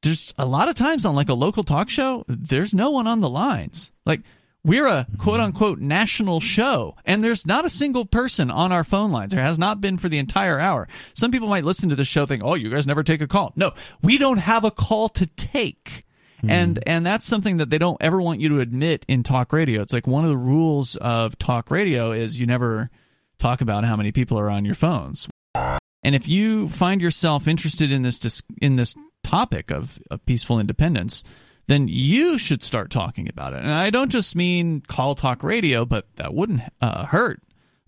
there's 0.00 0.32
a 0.38 0.46
lot 0.46 0.70
of 0.70 0.76
times 0.76 1.04
on 1.04 1.14
like 1.14 1.28
a 1.28 1.34
local 1.34 1.62
talk 1.62 1.90
show, 1.90 2.24
there's 2.26 2.72
no 2.72 2.88
one 2.88 3.06
on 3.06 3.20
the 3.20 3.28
lines. 3.28 3.92
Like 4.06 4.22
We're 4.64 4.86
a 4.86 5.04
mm-hmm. 5.04 5.16
quote 5.16 5.40
unquote 5.40 5.78
national 5.78 6.40
show, 6.40 6.96
and 7.04 7.22
there's 7.22 7.46
not 7.46 7.66
a 7.66 7.70
single 7.70 8.06
person 8.06 8.50
on 8.50 8.72
our 8.72 8.82
phone 8.82 9.12
lines. 9.12 9.34
There 9.34 9.44
has 9.44 9.58
not 9.58 9.82
been 9.82 9.98
for 9.98 10.08
the 10.08 10.18
entire 10.18 10.58
hour. 10.58 10.88
Some 11.12 11.30
people 11.30 11.48
might 11.48 11.64
listen 11.64 11.90
to 11.90 11.96
the 11.96 12.06
show 12.06 12.24
think, 12.24 12.42
"Oh, 12.42 12.54
you 12.54 12.70
guys 12.70 12.86
never 12.86 13.02
take 13.02 13.20
a 13.20 13.28
call." 13.28 13.52
No, 13.56 13.74
we 14.02 14.16
don't 14.16 14.38
have 14.38 14.64
a 14.64 14.70
call 14.70 15.10
to 15.10 15.26
take. 15.26 16.06
And 16.50 16.78
and 16.86 17.06
that's 17.06 17.24
something 17.24 17.58
that 17.58 17.70
they 17.70 17.78
don't 17.78 17.98
ever 18.00 18.20
want 18.20 18.40
you 18.40 18.48
to 18.50 18.60
admit 18.60 19.04
in 19.08 19.22
talk 19.22 19.52
radio. 19.52 19.80
It's 19.80 19.92
like 19.92 20.06
one 20.06 20.24
of 20.24 20.30
the 20.30 20.36
rules 20.36 20.96
of 20.96 21.38
talk 21.38 21.70
radio 21.70 22.12
is 22.12 22.40
you 22.40 22.46
never 22.46 22.90
talk 23.38 23.60
about 23.60 23.84
how 23.84 23.96
many 23.96 24.12
people 24.12 24.38
are 24.38 24.50
on 24.50 24.64
your 24.64 24.74
phones. 24.74 25.28
And 25.54 26.14
if 26.14 26.26
you 26.26 26.68
find 26.68 27.00
yourself 27.00 27.46
interested 27.46 27.92
in 27.92 28.02
this 28.02 28.18
dis- 28.18 28.42
in 28.60 28.76
this 28.76 28.94
topic 29.22 29.70
of, 29.70 30.00
of 30.10 30.24
peaceful 30.26 30.58
independence, 30.58 31.22
then 31.68 31.86
you 31.88 32.38
should 32.38 32.62
start 32.62 32.90
talking 32.90 33.28
about 33.28 33.52
it. 33.52 33.60
And 33.60 33.72
I 33.72 33.90
don't 33.90 34.10
just 34.10 34.34
mean 34.34 34.80
call 34.80 35.14
talk 35.14 35.42
radio, 35.42 35.84
but 35.84 36.06
that 36.16 36.34
wouldn't 36.34 36.62
uh, 36.80 37.06
hurt. 37.06 37.40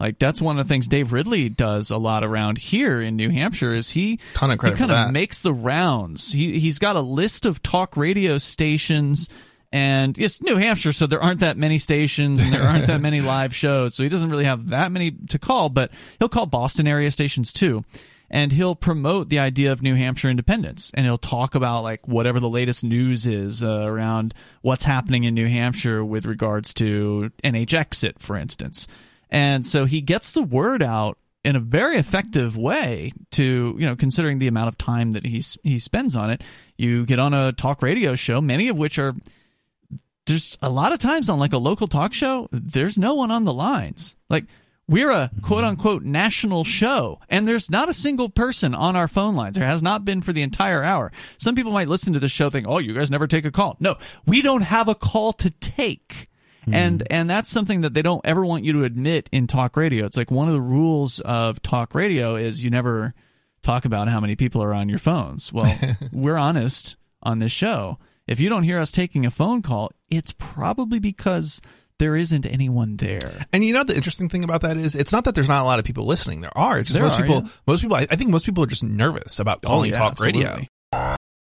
Like 0.04 0.18
that's 0.18 0.42
one 0.42 0.58
of 0.58 0.66
the 0.66 0.68
things 0.68 0.86
Dave 0.86 1.14
Ridley 1.14 1.48
does 1.48 1.90
a 1.90 1.96
lot 1.96 2.24
around 2.24 2.58
here 2.58 3.00
in 3.00 3.16
New 3.16 3.30
Hampshire 3.30 3.74
is 3.74 3.88
he 3.88 4.20
Ton 4.34 4.50
of 4.50 4.58
credit 4.58 4.76
he 4.76 4.86
kind 4.86 4.92
of 4.92 5.12
makes 5.14 5.40
the 5.40 5.54
rounds. 5.54 6.30
He 6.30 6.58
he's 6.58 6.78
got 6.78 6.94
a 6.94 7.00
list 7.00 7.46
of 7.46 7.62
talk 7.62 7.96
radio 7.96 8.36
stations 8.36 9.30
and 9.72 10.18
it's 10.18 10.42
New 10.42 10.56
Hampshire 10.56 10.92
so 10.92 11.06
there 11.06 11.22
aren't 11.22 11.40
that 11.40 11.56
many 11.56 11.78
stations 11.78 12.42
and 12.42 12.52
there 12.52 12.60
aren't 12.60 12.86
that 12.86 13.00
many 13.00 13.20
live 13.22 13.54
shows. 13.56 13.94
So 13.94 14.02
he 14.02 14.10
doesn't 14.10 14.28
really 14.28 14.44
have 14.44 14.68
that 14.68 14.92
many 14.92 15.12
to 15.30 15.38
call, 15.38 15.70
but 15.70 15.90
he'll 16.18 16.28
call 16.28 16.44
Boston 16.44 16.86
area 16.86 17.10
stations 17.10 17.50
too. 17.50 17.82
And 18.28 18.52
he'll 18.52 18.74
promote 18.74 19.30
the 19.30 19.38
idea 19.38 19.72
of 19.72 19.80
New 19.80 19.94
Hampshire 19.94 20.28
independence, 20.28 20.90
and 20.92 21.06
he'll 21.06 21.16
talk 21.16 21.54
about 21.54 21.82
like 21.82 22.06
whatever 22.06 22.40
the 22.40 22.48
latest 22.48 22.84
news 22.84 23.26
is 23.26 23.62
uh, 23.62 23.84
around 23.86 24.34
what's 24.60 24.84
happening 24.84 25.24
in 25.24 25.32
New 25.32 25.48
Hampshire 25.48 26.04
with 26.04 26.26
regards 26.26 26.74
to 26.74 27.30
NH 27.42 27.72
exit, 27.72 28.18
for 28.18 28.36
instance. 28.36 28.86
And 29.34 29.66
so 29.66 29.84
he 29.84 30.00
gets 30.00 30.30
the 30.30 30.44
word 30.44 30.80
out 30.80 31.18
in 31.44 31.56
a 31.56 31.60
very 31.60 31.96
effective 31.96 32.56
way 32.56 33.12
to, 33.32 33.74
you 33.76 33.84
know, 33.84 33.96
considering 33.96 34.38
the 34.38 34.46
amount 34.46 34.68
of 34.68 34.78
time 34.78 35.10
that 35.10 35.26
he 35.26 35.42
he 35.64 35.80
spends 35.80 36.14
on 36.14 36.30
it. 36.30 36.40
You 36.78 37.04
get 37.04 37.18
on 37.18 37.34
a 37.34 37.52
talk 37.52 37.82
radio 37.82 38.14
show, 38.14 38.40
many 38.40 38.68
of 38.68 38.78
which 38.78 38.96
are 38.96 39.16
there's 40.26 40.56
a 40.62 40.70
lot 40.70 40.92
of 40.92 41.00
times 41.00 41.28
on 41.28 41.40
like 41.40 41.52
a 41.52 41.58
local 41.58 41.88
talk 41.88 42.14
show, 42.14 42.48
there's 42.52 42.96
no 42.96 43.14
one 43.14 43.32
on 43.32 43.42
the 43.42 43.52
lines. 43.52 44.14
Like 44.30 44.44
we're 44.86 45.10
a 45.10 45.32
quote 45.42 45.64
unquote 45.64 46.04
national 46.04 46.62
show, 46.62 47.18
and 47.28 47.48
there's 47.48 47.68
not 47.68 47.88
a 47.88 47.94
single 47.94 48.28
person 48.28 48.72
on 48.72 48.94
our 48.94 49.08
phone 49.08 49.34
lines. 49.34 49.58
There 49.58 49.66
has 49.66 49.82
not 49.82 50.04
been 50.04 50.22
for 50.22 50.32
the 50.32 50.42
entire 50.42 50.84
hour. 50.84 51.10
Some 51.38 51.56
people 51.56 51.72
might 51.72 51.88
listen 51.88 52.12
to 52.12 52.20
the 52.20 52.28
show 52.28 52.50
think, 52.50 52.68
"Oh, 52.68 52.78
you 52.78 52.94
guys 52.94 53.10
never 53.10 53.26
take 53.26 53.44
a 53.44 53.50
call." 53.50 53.76
No, 53.80 53.96
we 54.26 54.42
don't 54.42 54.62
have 54.62 54.86
a 54.86 54.94
call 54.94 55.32
to 55.32 55.50
take. 55.50 56.28
Hmm. 56.64 56.74
And 56.74 57.02
and 57.10 57.30
that's 57.30 57.50
something 57.50 57.82
that 57.82 57.94
they 57.94 58.02
don't 58.02 58.20
ever 58.24 58.44
want 58.44 58.64
you 58.64 58.72
to 58.74 58.84
admit 58.84 59.28
in 59.32 59.46
talk 59.46 59.76
radio. 59.76 60.04
It's 60.04 60.16
like 60.16 60.30
one 60.30 60.48
of 60.48 60.54
the 60.54 60.60
rules 60.60 61.20
of 61.20 61.62
talk 61.62 61.94
radio 61.94 62.36
is 62.36 62.62
you 62.64 62.70
never 62.70 63.14
talk 63.62 63.84
about 63.84 64.08
how 64.08 64.20
many 64.20 64.36
people 64.36 64.62
are 64.62 64.74
on 64.74 64.88
your 64.88 64.98
phones. 64.98 65.52
Well, 65.52 65.76
we're 66.12 66.36
honest 66.36 66.96
on 67.22 67.38
this 67.38 67.52
show. 67.52 67.98
If 68.26 68.40
you 68.40 68.48
don't 68.48 68.62
hear 68.62 68.78
us 68.78 68.90
taking 68.90 69.26
a 69.26 69.30
phone 69.30 69.62
call, 69.62 69.90
it's 70.08 70.32
probably 70.38 70.98
because 70.98 71.60
there 71.98 72.16
isn't 72.16 72.46
anyone 72.46 72.96
there. 72.96 73.46
And 73.52 73.64
you 73.64 73.72
know 73.72 73.84
the 73.84 73.94
interesting 73.94 74.28
thing 74.28 74.44
about 74.44 74.62
that 74.62 74.76
is 74.76 74.96
it's 74.96 75.12
not 75.12 75.24
that 75.24 75.34
there's 75.34 75.48
not 75.48 75.62
a 75.62 75.64
lot 75.64 75.78
of 75.78 75.84
people 75.84 76.06
listening. 76.06 76.40
There 76.40 76.56
are. 76.56 76.78
It's 76.78 76.88
just 76.88 76.98
There 76.98 77.08
most 77.08 77.20
are, 77.20 77.22
people. 77.22 77.42
yeah. 77.44 77.50
Most 77.66 77.82
people. 77.82 77.96
I, 77.96 78.06
think 78.06 78.30
most 78.30 78.46
people 78.46 78.64
are 78.64 78.68
just 78.68 78.82
nervous 78.82 79.38
about 79.38 79.62
calling 79.62 79.92
Oh, 79.92 79.94
yeah, 79.94 79.98
talk 79.98 80.20
radio. 80.20 80.60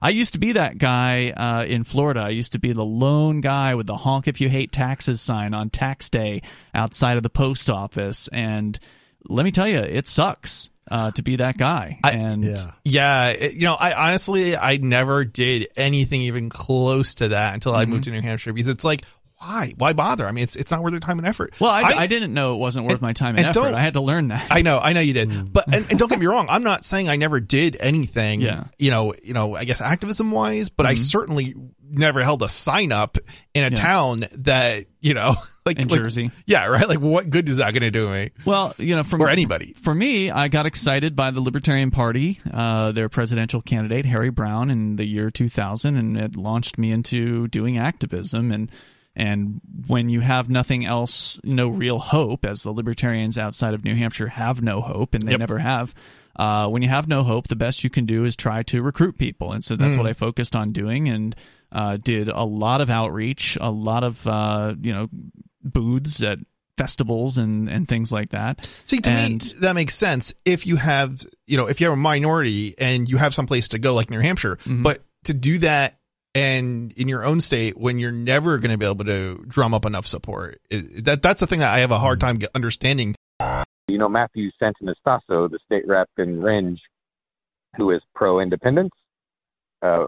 Absolutely. 0.04 0.18
I 0.18 0.20
used 0.20 0.34
to 0.34 0.40
be 0.40 0.52
that 0.54 0.78
guy 0.78 1.30
uh, 1.32 1.66
in 1.66 1.84
Florida. 1.84 2.22
I 2.22 2.30
used 2.30 2.52
to 2.54 2.60
be 2.60 2.74
the 2.74 2.84
lone 2.86 3.42
guy 3.42 3.76
with 3.76 3.88
the 3.88 3.98
honk 3.98 4.28
if 4.28 4.42
you 4.42 4.50
hate 4.50 4.72
taxes 4.72 5.22
sign 5.22 5.54
on 5.54 5.70
tax 5.70 6.10
day 6.10 6.42
outside 6.74 7.18
of 7.18 7.24
the 7.24 7.30
post 7.30 7.70
office. 7.70 8.28
And 8.32 8.78
let 9.28 9.44
me 9.44 9.52
tell 9.52 9.68
you, 9.68 9.80
it 9.80 10.08
sucks 10.08 10.70
uh, 10.92 11.12
to 11.12 11.22
be 11.24 11.38
that 11.38 11.58
guy. 11.58 12.00
I- 12.04 12.12
and 12.12 12.44
Yeah. 12.44 12.72
Yeah, 12.84 13.28
it- 13.30 13.54
you 13.54 13.62
know, 13.62 13.74
I 13.76 14.08
honestly 14.08 14.56
I 14.58 14.78
never 14.78 15.24
did 15.26 15.70
anything 15.78 16.22
even 16.24 16.50
close 16.50 17.16
to 17.16 17.30
that 17.30 17.54
until 17.54 17.74
I 17.74 17.86
moved 17.86 18.04
to 18.06 18.12
New 18.12 18.22
Hampshire 18.22 18.52
because 18.54 18.68
it's 18.68 18.84
like 18.84 19.04
why 19.44 19.74
why 19.78 19.94
bother? 19.94 20.26
I 20.28 20.32
mean, 20.32 20.44
it's 20.44 20.56
it's 20.56 20.72
not 20.72 20.82
worth 20.82 20.94
your 20.94 21.00
time 21.00 21.20
and 21.20 21.28
effort. 21.28 21.60
well, 21.60 21.72
I, 21.72 21.82
I, 21.82 22.08
didn't 22.08 22.34
know 22.34 22.54
it 22.54 22.58
wasn't 22.58 22.88
worth 22.88 23.02
my 23.02 23.14
time 23.14 23.36
and, 23.36 23.46
and 23.46 23.58
effort. 23.58 23.74
I 23.74 23.82
had 23.82 23.94
to 23.94 24.02
learn 24.02 24.30
that. 24.30 24.48
I 24.50 24.62
know, 24.62 24.80
I 24.80 24.94
know 24.94 25.02
you 25.02 25.14
did, 25.14 25.52
but 25.52 25.74
and, 25.74 25.86
and 25.90 26.00
don't 26.00 26.10
get 26.10 26.20
me 26.20 26.26
wrong, 26.28 26.48
I'm 26.50 26.64
not 26.64 26.86
saying 26.86 27.10
I 27.10 27.18
never 27.18 27.40
did 27.40 27.78
anything. 27.80 28.42
Yeah. 28.42 28.52
Mm-hmm. 28.56 28.70
you 28.80 28.92
know, 28.92 29.14
you 29.24 29.34
know, 29.34 29.56
I 29.56 29.66
guess 29.66 29.82
activism 29.82 30.32
wise, 30.32 30.70
but 30.70 30.86
I 30.86 30.96
certainly 30.96 31.56
never 31.90 32.24
held 32.24 32.42
a 32.42 32.50
sign 32.50 32.92
up 32.92 33.18
in 33.54 33.64
a 33.64 33.70
Yeah. 33.70 33.76
town 33.76 34.26
that 34.38 34.86
you 35.02 35.14
know, 35.14 35.36
like 35.66 35.80
In 35.80 35.88
like- 35.90 36.00
Jersey. 36.00 36.32
Yeah, 36.46 36.66
right. 36.68 36.88
Like, 36.88 37.00
what 37.00 37.30
good 37.30 37.48
is 37.50 37.58
that 37.58 37.72
going 37.72 37.82
to 37.82 37.92
do 37.92 38.10
me 38.10 38.32
Well, 38.46 38.74
you 38.78 38.96
know, 38.96 39.04
from 39.04 39.22
or 39.22 39.30
anybody? 39.30 39.74
For 39.74 39.94
me, 39.94 40.32
I 40.32 40.48
got 40.48 40.66
excited 40.66 41.16
by 41.16 41.32
the 41.32 41.42
Libertarian 41.42 41.92
Party, 41.92 42.40
uh, 42.52 42.94
their 42.94 43.10
presidential 43.10 43.62
candidate 43.62 44.06
Harry 44.06 44.30
Browne 44.30 44.70
in 44.70 44.96
the 44.96 45.06
year 45.06 45.30
2000, 45.30 45.98
and 45.98 46.18
it 46.18 46.36
launched 46.36 46.78
me 46.78 46.92
into 46.92 47.48
doing 47.50 47.78
activism. 47.78 48.52
And 48.52 48.72
and 49.16 49.62
when 49.88 50.10
you 50.10 50.22
have 50.22 50.50
nothing 50.50 50.86
else, 50.86 51.40
no 51.44 51.68
real 51.70 52.00
hope, 52.00 52.46
as 52.46 52.64
the 52.64 52.72
Libertarians 52.72 53.38
outside 53.38 53.74
of 53.74 53.84
New 53.84 53.96
Hampshire 53.96 54.28
have 54.30 54.62
no 54.62 54.82
hope, 54.82 55.14
and 55.14 55.24
they 55.24 55.32
Yep. 55.32 55.40
never 55.40 55.60
have. 55.60 55.94
Uh, 56.36 56.68
when 56.68 56.82
you 56.82 56.90
have 56.90 57.08
no 57.08 57.22
hope, 57.22 57.48
the 57.48 57.56
best 57.56 57.84
you 57.84 57.92
can 57.92 58.06
do 58.08 58.26
is 58.26 58.36
try 58.36 58.64
to 58.64 58.82
recruit 58.82 59.18
people, 59.20 59.52
and 59.52 59.64
so 59.64 59.76
that's 59.76 59.98
what 59.98 60.08
I 60.08 60.14
focused 60.14 60.56
on 60.56 60.72
doing, 60.72 61.08
and 61.08 61.36
uh, 61.72 61.98
did 61.98 62.28
a 62.30 62.44
lot 62.44 62.82
of 62.82 62.90
outreach, 62.90 63.56
a 63.62 63.70
lot 63.70 64.04
of 64.04 64.26
uh, 64.26 64.74
you 64.82 64.92
know 64.92 65.10
booths 65.64 66.22
at 66.24 66.40
festivals 66.78 67.38
and 67.38 67.70
and 67.70 67.88
things 67.88 68.12
like 68.12 68.32
that. 68.32 68.68
See, 68.86 68.98
to 68.98 69.12
And- 69.12 69.44
me, 69.44 69.52
that 69.60 69.74
makes 69.76 69.94
sense 69.94 70.34
if 70.44 70.66
you 70.66 70.76
have, 70.78 71.24
you 71.46 71.56
know, 71.58 71.68
if 71.68 71.80
you 71.80 71.86
have 71.86 71.94
a 71.94 72.02
minority 72.02 72.74
and 72.80 73.08
you 73.08 73.18
have 73.18 73.34
some 73.34 73.46
place 73.46 73.70
to 73.70 73.80
go 73.80 73.94
like 73.94 74.10
New 74.10 74.20
Hampshire, 74.20 74.56
Mm-hmm. 74.58 74.82
but 74.84 75.04
to 75.26 75.34
do 75.36 75.60
that 75.60 76.00
and 76.36 76.92
in 76.94 77.08
your 77.08 77.24
own 77.24 77.40
state 77.40 77.78
when 77.78 78.00
you're 78.00 78.12
never 78.12 78.58
going 78.58 78.72
to 78.72 78.78
be 78.78 78.86
able 78.86 79.06
to 79.06 79.44
drum 79.48 79.74
up 79.74 79.86
enough 79.86 80.08
support, 80.08 80.62
it, 80.70 81.06
that 81.06 81.22
that's 81.22 81.40
the 81.40 81.48
thing 81.48 81.60
that 81.60 81.74
I 81.74 81.80
have 81.80 81.92
a 81.92 82.00
hard 82.00 82.20
time 82.20 82.40
understanding. 82.56 83.16
you 83.88 83.98
know, 83.98 84.10
Matthew 84.10 84.52
Santonastaso, 84.62 85.50
the 85.50 85.60
state 85.66 85.88
rep 85.88 86.10
in 86.18 86.40
Rindge, 86.40 86.80
who 87.78 87.92
is 87.92 88.02
pro 88.16 88.40
independence, 88.40 88.94
uh, 89.82 90.08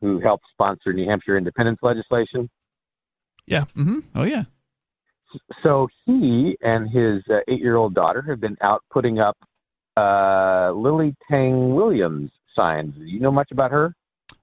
who 0.00 0.20
helped 0.20 0.44
sponsor 0.52 0.92
New 0.92 1.08
Hampshire 1.08 1.36
independence 1.36 1.78
legislation. 1.82 2.50
Yeah 3.46 3.64
hmm 3.74 4.00
Oh 4.14 4.24
yeah. 4.24 4.44
So 5.62 5.88
he 6.06 6.56
and 6.62 6.88
his 6.88 7.22
uh, 7.28 7.40
eight 7.48 7.60
year 7.60 7.76
old 7.76 7.94
daughter 7.94 8.22
have 8.22 8.40
been 8.40 8.56
out 8.60 8.84
putting 8.90 9.18
up 9.18 9.36
uh, 9.96 10.72
Lily 10.72 11.14
Tang 11.30 11.74
Williams 11.74 12.30
signs. 12.56 12.94
Do 12.94 13.04
you 13.04 13.20
know 13.20 13.32
much 13.32 13.50
about 13.50 13.70
her? 13.72 13.94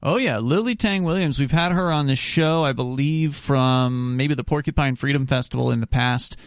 Oh 0.04 0.18
yeah, 0.18 0.40
Lily 0.40 0.76
Tang 0.76 1.04
Williams. 1.04 1.40
We've 1.40 1.52
had 1.52 1.74
her 1.74 1.92
on 1.92 2.08
the 2.08 2.16
show, 2.16 2.64
I 2.64 2.74
believe, 2.74 3.36
from 3.36 4.18
maybe 4.18 4.34
the 4.34 4.44
Porcupine 4.44 4.96
Freedom 4.96 5.28
Festival 5.28 5.70
in 5.70 5.80
the 5.80 5.86
past. 5.86 6.38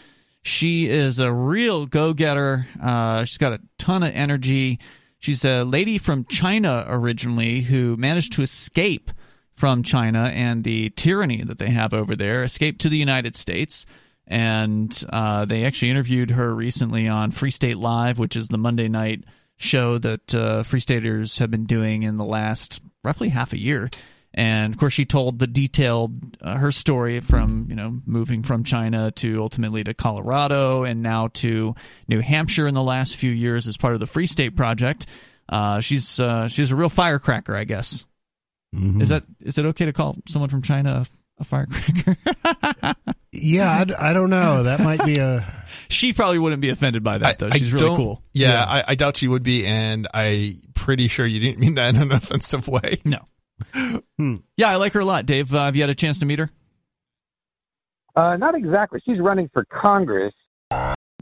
She 0.42 0.88
is 0.88 1.20
a 1.20 1.32
real 1.32 1.86
go-getter. 1.86 2.66
Uh, 2.82 3.24
she's 3.24 3.38
got 3.38 3.52
a 3.52 3.60
ton 3.78 4.02
of 4.02 4.12
energy. 4.12 4.80
She's 5.20 5.44
a 5.44 5.62
lady 5.62 5.98
from 5.98 6.24
China 6.24 6.84
originally 6.88 7.60
who 7.60 7.96
managed 7.96 8.32
to 8.34 8.42
escape 8.42 9.12
from 9.54 9.84
China 9.84 10.32
and 10.34 10.64
the 10.64 10.90
tyranny 10.90 11.44
that 11.44 11.58
they 11.58 11.70
have 11.70 11.94
over 11.94 12.16
there, 12.16 12.42
escaped 12.42 12.80
to 12.80 12.88
the 12.88 12.98
United 12.98 13.36
States. 13.36 13.86
And 14.26 15.04
uh, 15.10 15.44
they 15.44 15.64
actually 15.64 15.90
interviewed 15.90 16.32
her 16.32 16.52
recently 16.52 17.06
on 17.06 17.30
Free 17.30 17.52
State 17.52 17.78
Live, 17.78 18.18
which 18.18 18.34
is 18.34 18.48
the 18.48 18.58
Monday 18.58 18.88
night 18.88 19.22
show 19.56 19.96
that 19.98 20.34
uh, 20.34 20.64
Free 20.64 20.80
Staters 20.80 21.38
have 21.38 21.52
been 21.52 21.66
doing 21.66 22.02
in 22.02 22.16
the 22.16 22.24
last 22.24 22.80
roughly 23.04 23.28
half 23.28 23.52
a 23.52 23.58
year. 23.60 23.90
And 24.36 24.74
of 24.74 24.80
course, 24.80 24.92
she 24.92 25.04
told 25.04 25.38
the 25.38 25.46
detailed 25.46 26.36
uh, 26.40 26.56
her 26.56 26.72
story 26.72 27.20
from 27.20 27.66
you 27.68 27.76
know 27.76 28.00
moving 28.04 28.42
from 28.42 28.64
China 28.64 29.12
to 29.12 29.40
ultimately 29.40 29.84
to 29.84 29.94
Colorado 29.94 30.82
and 30.82 31.02
now 31.02 31.28
to 31.34 31.76
New 32.08 32.18
Hampshire 32.20 32.66
in 32.66 32.74
the 32.74 32.82
last 32.82 33.14
few 33.14 33.30
years 33.30 33.68
as 33.68 33.76
part 33.76 33.94
of 33.94 34.00
the 34.00 34.06
Free 34.08 34.26
State 34.26 34.56
Project. 34.56 35.06
Uh, 35.48 35.80
she's 35.80 36.18
uh, 36.18 36.48
she's 36.48 36.72
a 36.72 36.76
real 36.76 36.88
firecracker, 36.88 37.54
I 37.54 37.62
guess. 37.62 38.06
Mhm. 38.74 39.00
Is 39.00 39.10
that 39.10 39.22
is 39.40 39.56
it 39.56 39.66
okay 39.66 39.84
to 39.84 39.92
call 39.92 40.16
someone 40.26 40.50
from 40.50 40.62
China 40.62 41.06
a, 41.38 41.42
a 41.42 41.44
firecracker? 41.44 42.16
Yeah, 43.36 43.84
I 43.98 44.12
don't 44.12 44.30
know. 44.30 44.62
That 44.62 44.78
might 44.78 45.04
be 45.04 45.16
a. 45.18 45.44
she 45.88 46.12
probably 46.12 46.38
wouldn't 46.38 46.62
be 46.62 46.68
offended 46.70 47.02
by 47.02 47.18
that 47.18 47.38
though. 47.38 47.46
I- 47.48 47.54
I 47.54 47.58
She's 47.58 47.72
really 47.72 47.96
cool. 47.96 48.22
Yeah, 48.32 48.52
Yeah. 48.52 48.64
I, 48.64 48.84
I 48.88 48.94
doubt 48.94 49.16
she 49.16 49.26
would 49.26 49.42
be, 49.42 49.66
and 49.66 50.06
I'm 50.14 50.62
pretty 50.76 51.08
sure 51.08 51.26
you 51.26 51.40
didn't 51.40 51.58
mean 51.58 51.74
that 51.74 51.96
in 51.96 52.00
an 52.00 52.12
offensive 52.12 52.68
way. 52.68 53.00
No. 53.04 53.18
Hmm. 54.18 54.36
Yeah, 54.56 54.70
I 54.70 54.76
like 54.76 54.92
her 54.92 55.00
a 55.00 55.04
lot. 55.04 55.26
Dave, 55.26 55.52
uh, 55.52 55.64
have 55.64 55.74
you 55.74 55.82
had 55.82 55.90
a 55.90 55.96
chance 55.96 56.20
to 56.20 56.26
meet 56.26 56.38
her? 56.38 56.48
Uh, 58.14 58.36
not 58.36 58.54
exactly. 58.54 59.00
She's 59.04 59.18
running 59.18 59.50
for 59.52 59.64
Congress. 59.64 60.32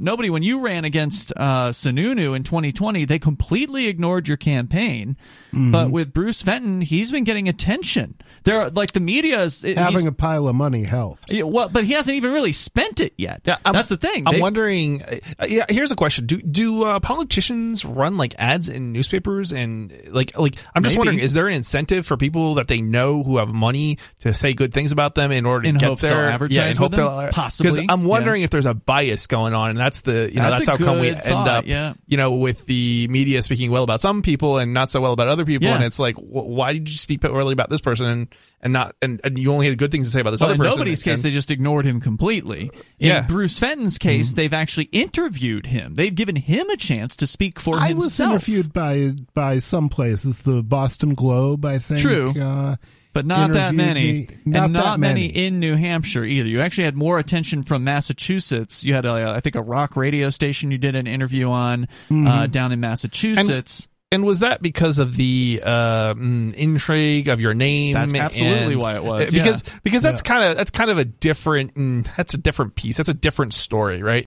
Nobody. 0.03 0.29
When 0.31 0.43
you 0.43 0.61
ran 0.61 0.85
against 0.85 1.33
uh, 1.37 1.69
Sununu 1.71 2.35
in 2.37 2.43
2020, 2.43 3.05
they 3.07 3.19
completely 3.19 3.87
ignored 3.89 4.29
your 4.29 4.37
campaign. 4.37 5.17
Mm-hmm. 5.49 5.71
But 5.73 5.91
with 5.91 6.13
Bruce 6.13 6.41
Fenton, 6.43 6.81
he's 6.81 7.11
been 7.13 7.25
getting 7.25 7.49
attention. 7.49 8.15
There, 8.45 8.61
are, 8.63 8.71
like 8.71 8.93
the 8.93 9.01
media 9.01 9.43
is 9.43 9.65
it- 9.65 9.77
Having 9.79 10.07
a 10.07 10.13
pile 10.13 10.49
of 10.49 10.55
money 10.55 10.85
helps. 10.85 11.21
yeah, 11.33 11.43
well, 11.45 11.69
but 11.69 11.85
he 11.85 11.93
hasn't 11.93 12.17
even 12.17 12.33
really 12.33 12.53
spent 12.53 13.01
it 13.01 13.13
yet. 13.17 13.43
Yeah, 13.45 13.59
I'm- 13.65 13.75
that's 13.75 13.89
the 13.91 13.97
thing. 13.97 14.27
I'm 14.27 14.35
They- 14.35 14.41
wondering. 14.41 15.03
Uh, 15.03 15.47
yeah, 15.49 15.67
here's 15.69 15.91
a 15.93 15.97
question: 15.97 16.27
Do 16.27 16.41
do 16.41 16.85
uh, 16.85 17.01
politicians 17.01 17.85
run 17.85 18.17
like 18.17 18.35
ads 18.39 18.69
in 18.69 18.93
newspapers 18.93 19.53
and 19.53 19.93
like 20.09 20.37
like? 20.39 20.57
I'm 20.75 20.83
just 20.83 20.95
Maybe. 20.95 20.99
wondering: 20.99 21.19
is 21.21 21.35
there 21.35 21.49
an 21.49 21.55
incentive 21.55 22.07
for 22.07 22.17
people 22.17 22.55
that 22.55 22.69
they 22.69 22.81
know 22.81 23.23
who 23.23 23.39
have 23.39 23.49
money 23.49 23.99
to 24.21 24.33
say 24.35 24.55
good 24.55 24.73
things 24.73 24.91
about 24.93 25.15
them 25.15 25.31
in 25.33 25.45
order 25.47 25.65
to 25.65 25.69
In 25.69 25.77
get 25.77 25.87
hopes 25.89 26.03
they'll 26.03 26.49
yeah, 26.51 26.67
in 26.69 26.77
hope 26.77 26.93
them? 26.93 27.01
they'll 27.01 27.29
Possibly, 27.31 27.71
Because 27.71 27.87
I'm 27.89 28.05
wondering 28.05 28.43
if 28.43 28.51
there's 28.51 28.67
a 28.67 28.75
bias 28.75 29.27
going 29.27 29.55
on, 29.55 29.71
and 29.71 29.79
that's 29.79 29.92
the 30.01 30.31
you 30.31 30.37
know 30.41 30.51
That's 30.51 30.67
that's, 30.67 30.81
how 30.81 30.85
come 30.85 30.99
we 30.99 31.11
good 31.11 31.19
end 31.23 31.49
up 31.49 31.67
yeah. 31.67 31.93
you 32.07 32.17
know 32.17 32.33
with 32.33 32.67
the 32.67 33.07
media 33.09 33.43
speaking 33.43 33.71
well 33.71 33.85
about 33.85 34.01
some 34.01 34.23
people 34.23 34.59
and 34.59 34.75
not 34.75 34.91
so 34.91 35.01
well 35.01 35.13
about 35.13 35.29
other 35.29 35.45
people, 35.45 35.69
Yeah. 35.69 35.75
and 35.77 35.85
it's 35.85 35.99
like, 36.01 36.17
wh- 36.17 36.49
why 36.49 36.73
did 36.73 36.89
you 36.89 36.95
speak 36.97 37.21
poorly 37.21 37.53
about 37.53 37.71
this 37.71 37.81
person 37.81 38.07
and 38.07 38.35
and 38.63 38.73
not 38.73 38.97
and, 39.03 39.21
and 39.23 39.39
you 39.39 39.53
only 39.53 39.69
had 39.69 39.77
good 39.79 39.91
things 39.93 40.07
to 40.07 40.11
say 40.13 40.21
about 40.21 40.31
this 40.31 40.41
Well, 40.41 40.49
other 40.51 40.55
in 40.55 40.59
person? 40.61 40.79
nobody's 40.79 41.03
case, 41.03 41.17
and- 41.19 41.23
they 41.25 41.31
just 41.35 41.51
ignored 41.51 41.85
him 41.85 42.01
completely. 42.01 42.71
In 42.99 43.09
Yeah. 43.09 43.23
Bruce 43.27 43.59
Fenton's 43.59 43.99
case, 43.99 44.33
they've 44.33 44.53
actually 44.53 44.89
interviewed 44.93 45.67
him. 45.67 45.95
They've 45.95 46.15
given 46.15 46.37
him 46.37 46.71
a 46.71 46.77
chance 46.77 47.15
to 47.17 47.27
speak 47.27 47.61
for 47.61 47.77
I 47.77 47.89
himself. 47.89 48.31
I 48.31 48.33
was 48.35 48.49
interviewed 48.49 48.73
by 48.73 49.13
by 49.35 49.59
some 49.59 49.89
places, 49.89 50.43
the 50.43 50.63
Boston 50.63 51.15
Globe, 51.15 51.65
I 51.65 51.79
think. 51.79 52.01
True. 52.01 52.31
Uh, 52.41 52.77
but 53.13 53.27
not 53.27 53.53
that 53.53 53.75
many, 53.75 54.13
me. 54.13 54.29
Not 54.45 54.65
and 54.65 54.73
not 54.73 55.01
many. 55.01 55.29
many. 55.29 55.47
in 55.47 55.61
New 55.61 55.75
Hampshire 55.77 56.25
either. 56.25 56.49
You 56.49 56.61
actually 56.61 56.85
had 56.85 56.97
more 56.97 57.19
attention 57.19 57.63
from 57.63 57.85
Massachusetts. 57.85 58.85
You 58.85 58.95
had, 58.95 59.05
a, 59.05 59.11
I 59.11 59.41
think, 59.41 59.55
a 59.55 59.63
rock 59.63 59.97
radio 59.97 60.31
station 60.31 60.71
you 60.71 60.79
did 60.79 60.95
an 60.97 61.07
interview 61.07 61.49
on 61.49 61.89
Mm-hmm. 62.09 62.27
uh, 62.27 62.47
down 62.47 62.73
in 62.73 62.81
Massachusetts. 62.81 63.89
And 64.11 64.25
was 64.25 64.41
that 64.41 64.61
because 64.61 64.99
of 64.99 65.17
the 65.17 65.63
uh, 65.65 66.13
mm, 66.15 66.53
intrigue 66.55 67.29
of 67.29 67.41
your 67.41 67.55
name? 67.55 67.95
That's 67.95 68.13
absolutely 68.13 68.75
and- 68.75 68.83
why 68.83 68.97
it 68.97 69.03
was, 69.05 69.31
Because 69.31 69.63
because 69.83 70.03
that's 70.03 70.21
kind 70.21 70.45
of 70.45 70.57
that's 70.57 70.71
kind 70.71 70.91
of 70.91 70.99
a 70.99 71.05
different 71.07 71.75
mm, 71.75 72.17
that's 72.17 72.35
a 72.35 72.39
different 72.39 72.75
piece. 72.75 72.99
That's 72.99 73.09
a 73.09 73.15
different 73.15 73.55
story, 73.55 74.03
right? 74.03 74.27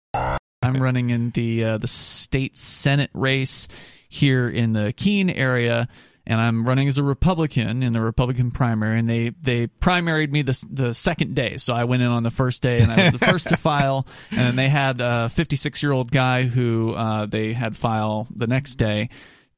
I'm 0.62 0.82
running 0.82 1.10
in 1.10 1.30
the 1.30 1.64
uh, 1.64 1.78
the 1.78 1.86
state 1.88 2.58
senate 2.58 3.10
race 3.12 3.68
here 4.08 4.48
in 4.48 4.72
the 4.72 4.94
Keene 4.96 5.28
area, 5.28 5.88
and 6.26 6.40
I'm 6.40 6.66
running 6.66 6.88
as 6.88 6.98
a 6.98 7.02
Republican 7.02 7.82
in 7.82 7.92
the 7.92 8.00
Republican 8.00 8.50
primary. 8.50 8.98
And 8.98 9.08
they 9.08 9.30
they 9.40 9.68
primaried 9.68 10.30
me 10.30 10.42
the 10.42 10.64
the 10.70 10.94
second 10.94 11.34
day, 11.34 11.56
so 11.56 11.74
I 11.74 11.84
went 11.84 12.02
in 12.02 12.08
on 12.08 12.22
the 12.22 12.30
first 12.30 12.62
day, 12.62 12.76
and 12.76 12.90
I 12.90 13.04
was 13.04 13.12
the 13.12 13.26
first 13.30 13.48
to 13.48 13.56
file. 13.56 14.06
And 14.32 14.58
they 14.58 14.68
had 14.68 15.00
a 15.00 15.28
56 15.28 15.82
year 15.82 15.92
old 15.92 16.10
guy 16.10 16.44
who 16.44 16.92
uh, 16.92 17.26
they 17.26 17.52
had 17.52 17.76
file 17.76 18.26
the 18.34 18.46
next 18.46 18.74
day. 18.76 19.10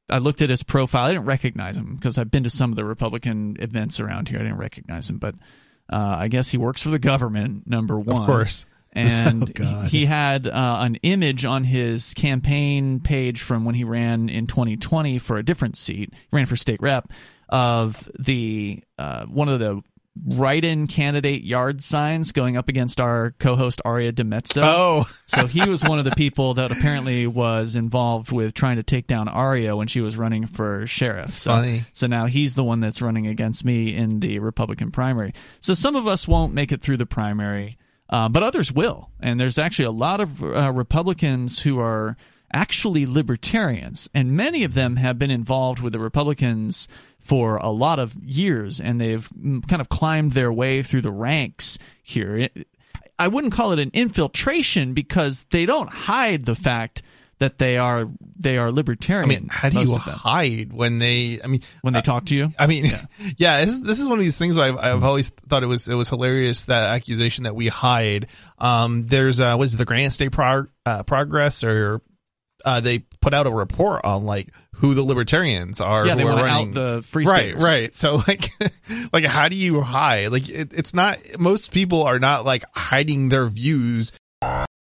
I 0.09 0.17
looked 0.17 0.41
at 0.41 0.49
his 0.49 0.63
profile. 0.63 1.05
I 1.05 1.09
didn't 1.09 1.25
recognize 1.25 1.77
him 1.77 1.95
because 1.95 2.17
I've 2.17 2.31
been 2.31 2.43
to 2.43 2.49
some 2.49 2.71
of 2.71 2.75
the 2.75 2.85
Republican 2.85 3.57
events 3.59 3.99
around 3.99 4.29
here. 4.29 4.39
I 4.39 4.43
didn't 4.43 4.57
recognize 4.57 5.09
him, 5.09 5.17
but 5.19 5.35
uh, 5.91 6.15
I 6.19 6.27
guess 6.27 6.49
he 6.49 6.57
works 6.57 6.81
for 6.81 6.89
the 6.89 6.99
government. 6.99 7.67
Number 7.67 7.99
one, 7.99 8.25
course. 8.25 8.65
And 8.93 9.51
Oh, 9.61 9.81
he 9.81 10.05
had 10.05 10.47
uh, 10.47 10.77
an 10.81 10.95
image 11.03 11.45
on 11.45 11.63
his 11.63 12.13
campaign 12.13 12.99
page 12.99 13.41
from 13.41 13.65
when 13.65 13.75
he 13.75 13.83
ran 13.83 14.29
in 14.29 14.47
2020 14.47 15.19
for 15.19 15.37
a 15.37 15.43
different 15.43 15.77
seat. 15.77 16.13
He 16.13 16.27
ran 16.31 16.45
for 16.45 16.55
state 16.55 16.81
rep 16.81 17.11
of 17.49 18.09
the 18.17 18.83
uh, 18.97 19.25
one 19.25 19.49
of 19.49 19.59
the 19.59 19.81
write-in 20.27 20.87
candidate 20.87 21.43
yard 21.43 21.81
signs 21.81 22.31
going 22.31 22.57
up 22.57 22.67
against 22.67 22.99
our 22.99 23.31
co-host 23.39 23.81
Aria 23.85 24.11
DiMezzo. 24.11 24.61
Oh, 24.63 25.05
So 25.27 25.45
he 25.45 25.69
was 25.69 25.83
one 25.83 25.99
of 25.99 26.05
the 26.05 26.11
people 26.11 26.55
that 26.55 26.71
apparently 26.71 27.27
was 27.27 27.75
involved 27.75 28.31
with 28.31 28.53
trying 28.53 28.77
to 28.77 28.83
take 28.83 29.05
down 29.07 29.27
Aria 29.27 29.75
when 29.75 29.87
she 29.87 30.01
was 30.01 30.17
running 30.17 30.47
for 30.47 30.87
sheriff. 30.87 31.37
So, 31.37 31.51
funny. 31.51 31.83
so 31.93 32.07
now 32.07 32.25
he's 32.25 32.55
the 32.55 32.63
one 32.63 32.79
that's 32.79 33.01
running 33.01 33.27
against 33.27 33.63
me 33.63 33.95
in 33.95 34.19
the 34.19 34.39
Republican 34.39 34.91
primary. 34.91 35.33
So 35.61 35.73
some 35.75 35.95
of 35.95 36.07
us 36.07 36.27
won't 36.27 36.53
make 36.53 36.71
it 36.71 36.81
through 36.81 36.97
the 36.97 37.05
primary, 37.05 37.77
uh, 38.09 38.29
but 38.29 38.43
others 38.43 38.71
will. 38.71 39.09
And 39.19 39.39
there's 39.39 39.57
actually 39.57 39.85
a 39.85 39.91
lot 39.91 40.19
of 40.19 40.43
uh, 40.43 40.71
Republicans 40.73 41.59
who 41.59 41.79
are 41.79 42.17
actually 42.51 43.05
libertarians, 43.05 44.09
and 44.13 44.35
many 44.35 44.63
of 44.63 44.73
them 44.73 44.95
have 44.95 45.19
been 45.19 45.31
involved 45.31 45.79
with 45.81 45.93
the 45.93 45.99
Republicans 45.99 46.87
for 47.19 47.57
a 47.57 47.69
lot 47.69 47.99
of 47.99 48.15
years, 48.23 48.81
and 48.81 48.99
they've 48.99 49.29
mm, 49.29 49.67
kind 49.67 49.81
of 49.81 49.89
climbed 49.89 50.31
their 50.31 50.51
way 50.51 50.81
through 50.81 51.01
the 51.01 51.11
ranks 51.11 51.77
here. 52.01 52.37
It, 52.37 52.67
I 53.19 53.27
wouldn't 53.27 53.53
call 53.53 53.71
it 53.73 53.79
an 53.79 53.91
infiltration 53.93 54.93
because 54.93 55.43
they 55.51 55.65
don't 55.65 55.89
hide 55.89 56.45
the 56.45 56.55
fact 56.55 57.03
that 57.39 57.57
they 57.57 57.77
are 57.77 58.07
they 58.37 58.57
are 58.57 58.71
libertarian. 58.71 59.23
I 59.25 59.27
mean, 59.27 59.47
how 59.49 59.69
do 59.69 59.79
you 59.81 59.95
hide 59.95 60.73
when 60.73 60.99
they? 60.99 61.39
I 61.43 61.47
mean, 61.47 61.61
when 61.81 61.93
they 61.93 62.01
talk 62.01 62.25
to 62.25 62.35
you? 62.35 62.53
I 62.59 62.67
mean, 62.67 62.91
yeah, 63.37 63.61
this, 63.63 63.75
is- 63.75 63.81
this 63.81 63.99
is 63.99 64.07
one 64.07 64.17
of 64.19 64.23
these 64.23 64.37
things 64.37 64.57
where 64.57 64.67
I've, 64.67 64.77
I've 64.77 65.03
always 65.03 65.29
thought 65.29 65.63
it 65.63 65.67
was 65.67 65.87
it 65.87 65.95
was 65.95 66.09
hilarious 66.09 66.65
that 66.65 66.89
accusation 66.89 67.45
that 67.45 67.55
we 67.55 67.67
hide. 67.67 68.27
Um, 68.57 69.07
there's 69.07 69.39
uh, 69.39 69.55
what 69.55 69.63
is 69.63 69.73
it, 69.73 69.77
the 69.77 69.85
Granite 69.85 70.11
State 70.11 70.31
prog- 70.31 70.69
uh, 70.85 71.03
Progress 71.03 71.63
or 71.63 72.01
uh, 72.65 72.81
they 72.81 72.99
put 73.21 73.33
out 73.33 73.47
a 73.47 73.51
report 73.51 74.03
on 74.03 74.25
like 74.25 74.49
who 74.75 74.93
the 74.93 75.01
libertarians 75.03 75.79
are. 75.79 76.05
Yeah, 76.05 76.15
they 76.15 76.25
want 76.25 76.41
out 76.41 76.73
the 76.73 77.03
free 77.05 77.25
right, 77.25 77.35
staters. 77.37 77.63
right. 77.63 77.93
So 77.93 78.19
like, 78.27 78.49
like 79.13 79.23
how 79.25 79.47
do 79.47 79.55
you 79.55 79.81
hide? 79.81 80.27
Like 80.33 80.49
it, 80.49 80.73
it's 80.73 80.93
not 80.93 81.19
most 81.39 81.71
people 81.71 82.03
are 82.03 82.19
not 82.19 82.43
like 82.45 82.63
hiding 82.75 83.29
their 83.29 83.47
views. 83.47 84.11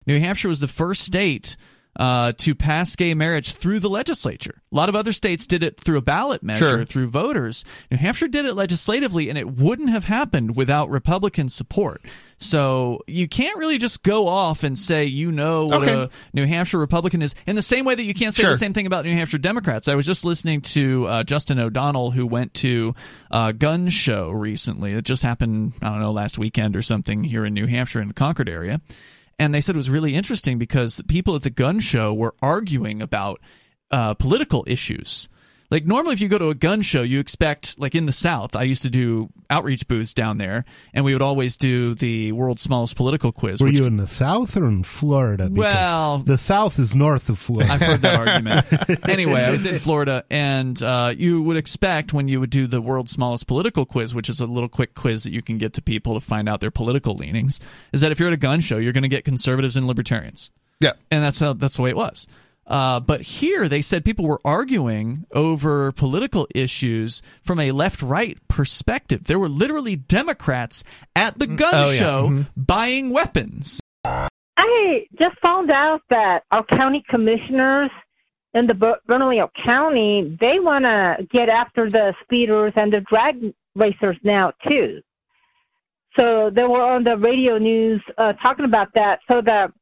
New 0.06 0.18
Hampshire 0.18 0.48
was 0.48 0.58
the 0.60 0.68
first 0.68 1.02
state 1.04 1.56
uh, 1.96 2.32
to 2.38 2.54
pass 2.54 2.94
gay 2.96 3.14
marriage 3.14 3.52
through 3.54 3.80
the 3.80 3.90
legislature. 3.90 4.62
A 4.72 4.76
lot 4.76 4.88
of 4.88 4.94
other 4.94 5.12
states 5.12 5.46
did 5.46 5.62
it 5.64 5.80
through 5.80 5.98
a 5.98 6.02
ballot 6.02 6.42
measure, 6.42 6.68
Sure. 6.70 6.84
through 6.84 7.08
voters. 7.08 7.64
New 7.90 7.96
Hampshire 7.96 8.28
did 8.28 8.46
it 8.46 8.54
legislatively, 8.54 9.28
and 9.28 9.36
it 9.36 9.50
wouldn't 9.56 9.90
have 9.90 10.04
happened 10.04 10.54
without 10.54 10.88
Republican 10.88 11.48
support. 11.48 12.00
So 12.38 13.00
you 13.06 13.28
can't 13.28 13.58
really 13.58 13.76
just 13.76 14.02
go 14.02 14.28
off 14.28 14.62
and 14.62 14.78
say 14.78 15.04
you 15.04 15.30
know 15.32 15.66
what 15.66 15.82
Okay. 15.82 15.92
a 16.04 16.10
New 16.32 16.46
Hampshire 16.46 16.78
Republican 16.78 17.20
is 17.22 17.34
in 17.46 17.56
the 17.56 17.62
same 17.62 17.84
way 17.84 17.94
that 17.96 18.04
you 18.04 18.14
can't 18.14 18.32
say 18.32 18.42
Sure. 18.42 18.52
the 18.52 18.56
same 18.56 18.72
thing 18.72 18.86
about 18.86 19.04
New 19.04 19.12
Hampshire 19.12 19.38
Democrats. 19.38 19.88
I 19.88 19.94
was 19.96 20.06
just 20.06 20.24
listening 20.24 20.60
to 20.62 21.06
uh, 21.06 21.22
Justin 21.24 21.58
O'Donnell, 21.58 22.12
who 22.12 22.24
went 22.26 22.54
to 22.54 22.94
a 23.30 23.52
gun 23.52 23.88
show 23.90 24.30
recently. 24.30 24.92
It 24.92 25.04
just 25.04 25.22
happened, 25.24 25.72
I 25.82 25.90
don't 25.90 26.00
know, 26.00 26.12
last 26.12 26.38
weekend 26.38 26.76
or 26.76 26.82
something 26.82 27.24
here 27.24 27.44
in 27.44 27.52
New 27.52 27.66
Hampshire 27.66 28.00
in 28.00 28.08
the 28.08 28.14
Concord 28.14 28.48
area 28.48 28.80
and 29.40 29.54
they 29.54 29.62
said 29.62 29.74
it 29.74 29.78
was 29.78 29.88
really 29.88 30.14
interesting 30.14 30.58
because 30.58 30.96
the 30.96 31.02
people 31.02 31.34
at 31.34 31.42
the 31.42 31.50
gun 31.50 31.80
show 31.80 32.12
were 32.12 32.34
arguing 32.42 33.00
about 33.00 33.40
uh, 33.90 34.12
political 34.12 34.64
issues. 34.66 35.30
Like 35.70 35.86
normally, 35.86 36.14
if 36.14 36.20
you 36.20 36.28
go 36.28 36.38
to 36.38 36.48
a 36.48 36.54
gun 36.54 36.82
show, 36.82 37.02
you 37.02 37.20
expect 37.20 37.78
like 37.78 37.94
in 37.94 38.06
the 38.06 38.12
South. 38.12 38.56
I 38.56 38.64
used 38.64 38.82
to 38.82 38.90
do 38.90 39.28
outreach 39.48 39.86
booths 39.86 40.12
down 40.14 40.38
there, 40.38 40.64
and 40.92 41.04
we 41.04 41.12
would 41.12 41.22
always 41.22 41.56
do 41.56 41.94
the 41.94 42.32
world's 42.32 42.62
smallest 42.62 42.96
political 42.96 43.30
quiz. 43.30 43.60
Were 43.60 43.68
which 43.68 43.78
you 43.78 43.86
in 43.86 43.96
the 43.96 44.06
South 44.06 44.56
or 44.56 44.66
in 44.66 44.82
Florida? 44.82 45.48
Because 45.48 45.58
Well- 45.58 46.18
the 46.18 46.38
South 46.38 46.78
is 46.78 46.94
north 46.94 47.28
of 47.28 47.38
Florida. 47.38 47.72
I've 47.72 47.80
heard 47.80 48.00
that 48.02 48.18
argument. 48.26 49.08
anyway, 49.08 49.42
I 49.42 49.50
was 49.50 49.64
in 49.64 49.78
Florida, 49.78 50.24
and 50.30 50.80
uh, 50.82 51.14
you 51.16 51.40
would 51.42 51.56
expect 51.56 52.12
when 52.12 52.26
you 52.28 52.40
would 52.40 52.50
do 52.50 52.66
the 52.66 52.80
world's 52.80 53.12
smallest 53.12 53.46
political 53.46 53.86
quiz, 53.86 54.14
which 54.14 54.28
is 54.28 54.40
a 54.40 54.46
little 54.46 54.68
quick 54.68 54.94
quiz 54.94 55.22
that 55.22 55.32
you 55.32 55.42
can 55.42 55.58
get 55.58 55.72
to 55.74 55.82
people 55.82 56.14
to 56.14 56.20
find 56.20 56.48
out 56.48 56.60
their 56.60 56.70
political 56.70 57.14
leanings, 57.14 57.60
is 57.92 58.00
that 58.00 58.10
if 58.10 58.18
you're 58.18 58.28
at 58.28 58.34
a 58.34 58.38
gun 58.38 58.60
show, 58.60 58.76
you're 58.78 58.92
going 58.92 59.02
to 59.02 59.08
get 59.08 59.24
conservatives 59.24 59.76
and 59.76 59.86
libertarians. 59.86 60.50
Yeah. 60.80 60.92
and 61.10 61.22
that's 61.22 61.38
how 61.38 61.52
that's 61.52 61.76
the 61.76 61.82
way 61.82 61.90
it 61.90 61.96
was. 61.96 62.26
Uh, 62.70 63.00
but 63.00 63.20
here 63.22 63.66
they 63.68 63.82
said 63.82 64.04
people 64.04 64.24
were 64.24 64.40
arguing 64.44 65.26
over 65.32 65.90
political 65.92 66.46
issues 66.54 67.20
from 67.42 67.58
a 67.58 67.72
left-right 67.72 68.38
perspective. 68.48 69.24
There 69.24 69.38
were 69.40 69.48
literally 69.48 69.96
Democrats 69.96 70.84
at 71.16 71.38
the 71.40 71.48
gun 71.48 71.74
Oh, 71.74 71.90
yeah. 71.90 71.98
show 71.98 72.28
Mhm. 72.28 72.46
buying 72.56 73.10
weapons. 73.10 73.80
I 74.04 75.06
just 75.18 75.36
found 75.40 75.70
out 75.70 76.02
that 76.10 76.44
our 76.52 76.62
county 76.64 77.02
commissioners 77.08 77.90
in 78.54 78.66
the 78.66 78.74
Ber- 78.74 79.00
Bernalillo 79.06 79.50
County, 79.64 80.36
they 80.40 80.60
want 80.60 80.84
to 80.84 81.26
get 81.32 81.48
after 81.48 81.90
the 81.90 82.14
speeders 82.22 82.72
and 82.76 82.92
the 82.92 83.00
drag 83.00 83.52
racers 83.74 84.16
now 84.22 84.52
too. 84.68 85.00
So 86.18 86.50
they 86.50 86.64
were 86.64 86.82
on 86.82 87.04
the 87.04 87.16
radio 87.16 87.58
news 87.58 88.02
uh, 88.18 88.32
talking 88.34 88.64
about 88.64 88.88
that. 88.94 89.20
So 89.28 89.40
the 89.40 89.72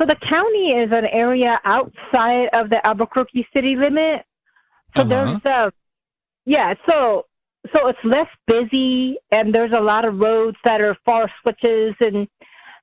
so 0.00 0.06
the 0.06 0.16
county 0.16 0.70
is 0.70 0.90
an 0.92 1.04
area 1.06 1.60
outside 1.64 2.48
of 2.54 2.70
the 2.70 2.84
Albuquerque 2.86 3.46
city 3.52 3.76
limit. 3.76 4.24
So 4.96 5.02
Uh-huh. 5.02 5.08
there's 5.08 5.44
uh 5.44 5.70
yeah, 6.46 6.74
so 6.88 7.26
so 7.72 7.88
it's 7.88 7.98
less 8.04 8.28
busy 8.46 9.18
and 9.30 9.54
there's 9.54 9.72
a 9.72 9.80
lot 9.80 10.06
of 10.06 10.18
roads 10.18 10.56
that 10.64 10.80
are 10.80 10.96
far 11.04 11.30
switches 11.42 11.94
and 12.00 12.26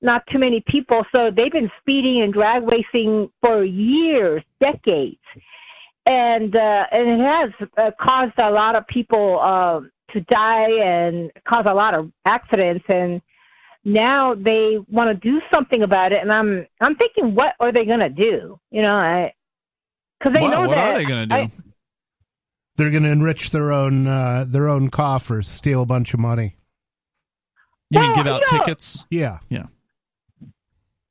not 0.03 0.21
too 0.31 0.37
many 0.37 0.61
people. 0.67 1.03
So 1.11 1.31
they've 1.31 1.51
been 1.51 1.71
speeding 1.79 2.21
and 2.21 2.31
drag 2.31 2.63
racing 2.71 3.31
for 3.41 3.63
years, 3.63 4.43
decades, 4.61 5.17
and 6.05 6.55
uh, 6.55 6.85
and 6.91 7.09
it 7.09 7.19
has 7.19 7.49
uh, 7.77 7.91
caused 7.99 8.37
a 8.37 8.51
lot 8.51 8.75
of 8.75 8.85
people 8.87 9.39
uh, 9.41 9.81
to 10.13 10.21
die 10.21 10.69
and 10.69 11.31
caused 11.47 11.67
a 11.67 11.73
lot 11.73 11.95
of 11.95 12.11
accidents. 12.25 12.85
And 12.87 13.21
now 13.87 14.35
they 14.35 14.77
want 14.89 15.09
to 15.09 15.15
do 15.29 15.41
something 15.51 15.81
about 15.81 16.11
it, 16.11 16.21
and 16.21 16.31
I'm 16.31 16.67
I'm 16.81 16.95
thinking, 16.95 17.33
what 17.33 17.53
are 17.59 17.71
they 17.71 17.85
going 17.85 18.01
to 18.01 18.09
do? 18.09 18.59
You 18.69 18.81
know, 18.81 18.95
I 18.95 19.33
because 20.19 20.33
they 20.33 20.41
Wow, 20.41 20.49
know 20.51 20.67
what 20.67 20.75
that 20.75 20.89
are 20.91 20.97
they 20.97 21.05
going 21.05 21.29
to 21.29 21.35
do? 21.35 21.41
I- 21.41 21.51
They're 22.75 22.91
going 22.91 23.03
to 23.03 23.09
enrich 23.11 23.49
their 23.51 23.71
own 23.71 24.05
uh, 24.07 24.45
their 24.47 24.67
own 24.67 24.89
coffers, 24.89 25.47
steal 25.47 25.81
a 25.81 25.85
bunch 25.85 26.13
of 26.13 26.19
money. 26.19 26.57
you 27.89 27.99
mean 27.99 28.13
give 28.13 28.27
out 28.27 28.41
no. 28.51 28.57
tickets? 28.59 29.05
Yeah. 29.09 29.39
Yeah. 29.49 29.67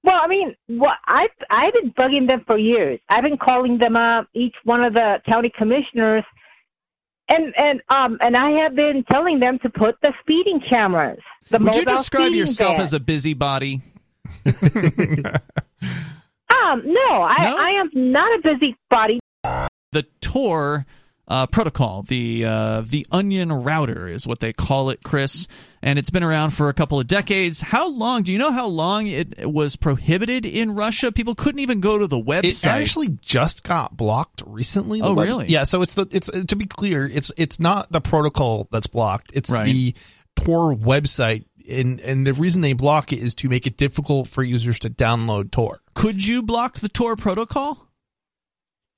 Well, 0.05 0.21
I 0.23 0.29
mean, 0.29 0.55
what 0.69 0.99
I've 1.07 1.31
I've 1.51 1.73
been 1.73 1.91
bugging 1.93 2.29
them 2.29 2.45
for 2.47 2.57
years. 2.59 3.01
I've 3.09 3.25
been 3.25 3.39
calling 3.39 3.79
them 3.79 3.97
up, 3.97 4.29
each 4.35 4.55
one 4.63 4.85
of 4.85 4.93
the 4.95 5.21
county 5.27 5.51
commissioners, 5.59 6.23
and 7.29 7.55
and 7.57 7.83
um 7.89 8.19
and 8.21 8.37
I 8.37 8.51
have 8.63 8.75
been 8.75 9.05
telling 9.05 9.39
them 9.41 9.59
to 9.61 9.71
put 9.71 10.01
the 10.03 10.13
speeding 10.21 10.61
cameras. 10.61 11.19
The 11.51 11.59
Would 11.59 11.77
you 11.77 11.85
describe 11.85 12.33
yourself 12.33 12.77
ban. 12.77 12.83
as 12.83 12.93
a 12.93 13.01
busybody? 13.01 13.83
Um, 16.49 16.83
no, 16.85 17.23
I 17.23 17.51
No? 17.51 17.57
I 17.59 17.71
am 17.71 17.91
not 17.93 18.39
a 18.39 18.43
busybody. 18.43 19.21
the 19.93 20.05
Tor 20.21 20.87
uh, 21.29 21.47
protocol, 21.47 22.03
the 22.03 22.45
uh, 22.45 22.83
the 22.87 23.07
Onion 23.11 23.53
router 23.53 24.07
is 24.09 24.27
what 24.27 24.39
they 24.41 24.53
call 24.53 24.91
it, 24.91 25.03
Chris, 25.03 25.49
and 25.83 25.99
it's 25.99 26.11
been 26.11 26.23
around 26.23 26.51
for 26.51 26.69
a 26.69 26.73
couple 26.75 27.01
of 27.01 27.07
decades. 27.09 27.61
How 27.61 27.89
long? 27.91 28.23
Do 28.23 28.31
you 28.33 28.39
know 28.39 28.53
how 28.53 28.67
long 28.69 29.09
it 29.09 29.51
was 29.51 29.75
prohibited 29.75 30.47
in 30.47 30.75
Russia? 30.77 31.11
People 31.11 31.35
couldn't 31.35 31.59
even 31.59 31.81
go 31.81 31.99
to 31.99 32.07
the 32.07 32.21
website. 32.21 32.45
It 32.45 32.67
actually 32.67 33.09
just 33.21 33.65
got 33.65 33.97
blocked 33.97 34.43
recently. 34.47 35.01
the 35.01 35.07
Oh, 35.07 35.15
web- 35.15 35.27
really? 35.27 35.47
Yeah. 35.49 35.65
So 35.65 35.83
it's 35.83 35.95
the 35.95 36.07
it's 36.13 36.29
to 36.31 36.55
be 36.57 36.67
clear, 36.67 37.07
it's 37.07 37.33
it's 37.37 37.59
not 37.59 37.91
the 37.91 38.01
protocol 38.01 38.69
that's 38.71 38.87
blocked. 38.87 39.33
It's 39.35 39.51
Right. 39.53 39.65
the 39.67 39.95
Tor 40.37 40.75
website, 40.77 41.45
and 41.69 41.99
and 42.03 42.25
the 42.27 42.35
reason 42.35 42.61
they 42.63 42.73
block 42.75 43.13
it 43.13 43.19
is 43.19 43.35
to 43.37 43.49
make 43.49 43.67
it 43.67 43.77
difficult 43.77 44.29
for 44.29 44.45
users 44.45 44.79
to 44.81 44.91
download 44.91 45.51
Tor. 45.51 45.81
Could 45.95 46.25
you 46.25 46.43
block 46.43 46.79
the 46.79 46.89
Tor 46.89 47.17
protocol? 47.17 47.86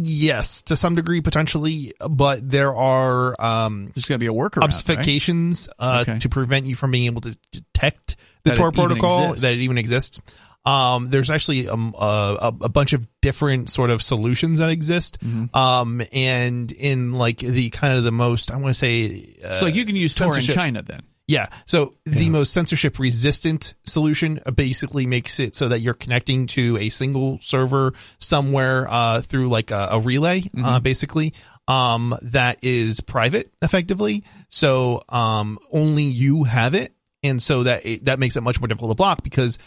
Yes, 0.01 0.63
to 0.63 0.77
some 0.77 0.95
degree 0.95 1.21
potentially, 1.21 1.93
but 2.09 2.49
there 2.49 2.75
are 2.75 3.35
um, 3.41 3.91
there's 3.95 4.07
going 4.07 4.19
to 4.19 4.23
be 4.23 4.29
a 4.29 4.33
workaround. 4.33 4.63
right? 4.63 4.71
obfuscations 4.71 5.69
uh, 5.79 6.05
Okay. 6.09 6.19
to 6.21 6.29
prevent 6.29 6.67
you 6.67 6.77
from 6.77 6.93
being 6.93 7.07
able 7.07 7.21
to 7.23 7.37
detect 7.51 8.17
the 8.45 8.51
That 8.51 8.57
Tor 8.59 8.71
protocol 8.71 9.35
that 9.35 9.53
it 9.55 9.59
even 9.59 9.77
exists. 9.77 10.21
Um, 10.65 11.09
there's 11.11 11.31
actually 11.31 11.69
um, 11.69 11.95
uh, 11.99 12.53
a, 12.61 12.65
a 12.65 12.69
bunch 12.69 12.93
of 12.93 13.09
different 13.23 13.71
sort 13.71 13.91
of 13.91 14.03
solutions 14.03 14.59
that 14.59 14.69
exist. 14.69 15.19
Mm-hmm. 15.21 15.57
Um, 15.57 16.03
and 16.13 16.71
in 16.71 17.13
like 17.15 17.39
the 17.39 17.71
kind 17.71 17.97
of 17.97 18.05
the 18.05 18.13
most, 18.13 18.53
I 18.53 18.57
want 18.57 18.69
to 18.69 18.75
say, 18.75 19.37
uh, 19.45 19.55
So 19.55 19.67
you 19.67 19.85
can 19.85 19.97
use 19.97 20.15
Tor 20.15 20.37
in 20.37 20.43
China 20.45 20.83
then. 20.83 21.03
Yeah. 21.29 21.49
So 21.67 21.93
the 22.07 22.31
most 22.31 22.55
censorship 22.55 22.99
resistant 22.99 23.75
solution 23.85 24.41
uh, 24.45 24.51
basically 24.51 25.07
makes 25.07 25.39
it 25.39 25.55
so 25.55 25.69
that 25.69 25.81
you're 25.81 25.95
connecting 25.95 26.47
to 26.49 26.79
a 26.79 26.89
single 26.89 27.39
server 27.41 27.93
somewhere 28.19 28.89
uh, 28.91 29.21
through 29.21 29.49
like 29.49 29.71
a, 29.71 29.89
a 29.93 30.01
relay, 30.01 30.43
uh, 30.65 30.81
basically. 30.81 31.35
Um, 31.69 32.17
that 32.23 32.61
is 32.63 33.03
private 33.03 33.53
effectively. 33.61 34.25
So 34.49 35.05
um, 35.11 35.59
only 35.71 36.05
you 36.05 36.45
have 36.45 36.75
it. 36.75 36.95
And 37.23 37.43
so 37.43 37.65
that 37.65 37.85
it, 37.85 38.05
that 38.07 38.19
makes 38.19 38.37
it 38.37 38.41
much 38.41 38.59
more 38.59 38.69
difficult 38.69 38.93
to 38.93 38.95
block 38.95 39.23
because 39.23 39.59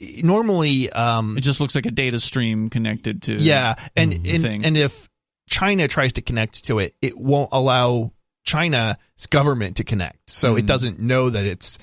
normally 0.00 0.90
um, 0.90 1.36
It 1.36 1.42
just 1.42 1.60
looks 1.60 1.74
like 1.74 1.84
a 1.84 1.90
data 1.90 2.18
stream 2.18 2.70
connected 2.70 3.22
to 3.24 3.34
yeah, 3.34 3.74
and 3.94 4.14
and, 4.14 4.64
and 4.64 4.76
if 4.76 5.08
China 5.48 5.88
tries 5.88 6.14
to 6.14 6.22
connect 6.22 6.64
to 6.66 6.78
it, 6.78 6.94
it 7.02 7.18
won't 7.18 7.50
allow 7.52 8.12
China's 8.44 8.96
government 9.30 9.76
to 9.76 9.84
connect. 9.84 10.30
So 10.30 10.56
it 10.56 10.62
Mhm. 10.62 10.66
doesn't 10.66 11.00
know 11.00 11.30
that 11.30 11.44
it's 11.46 11.78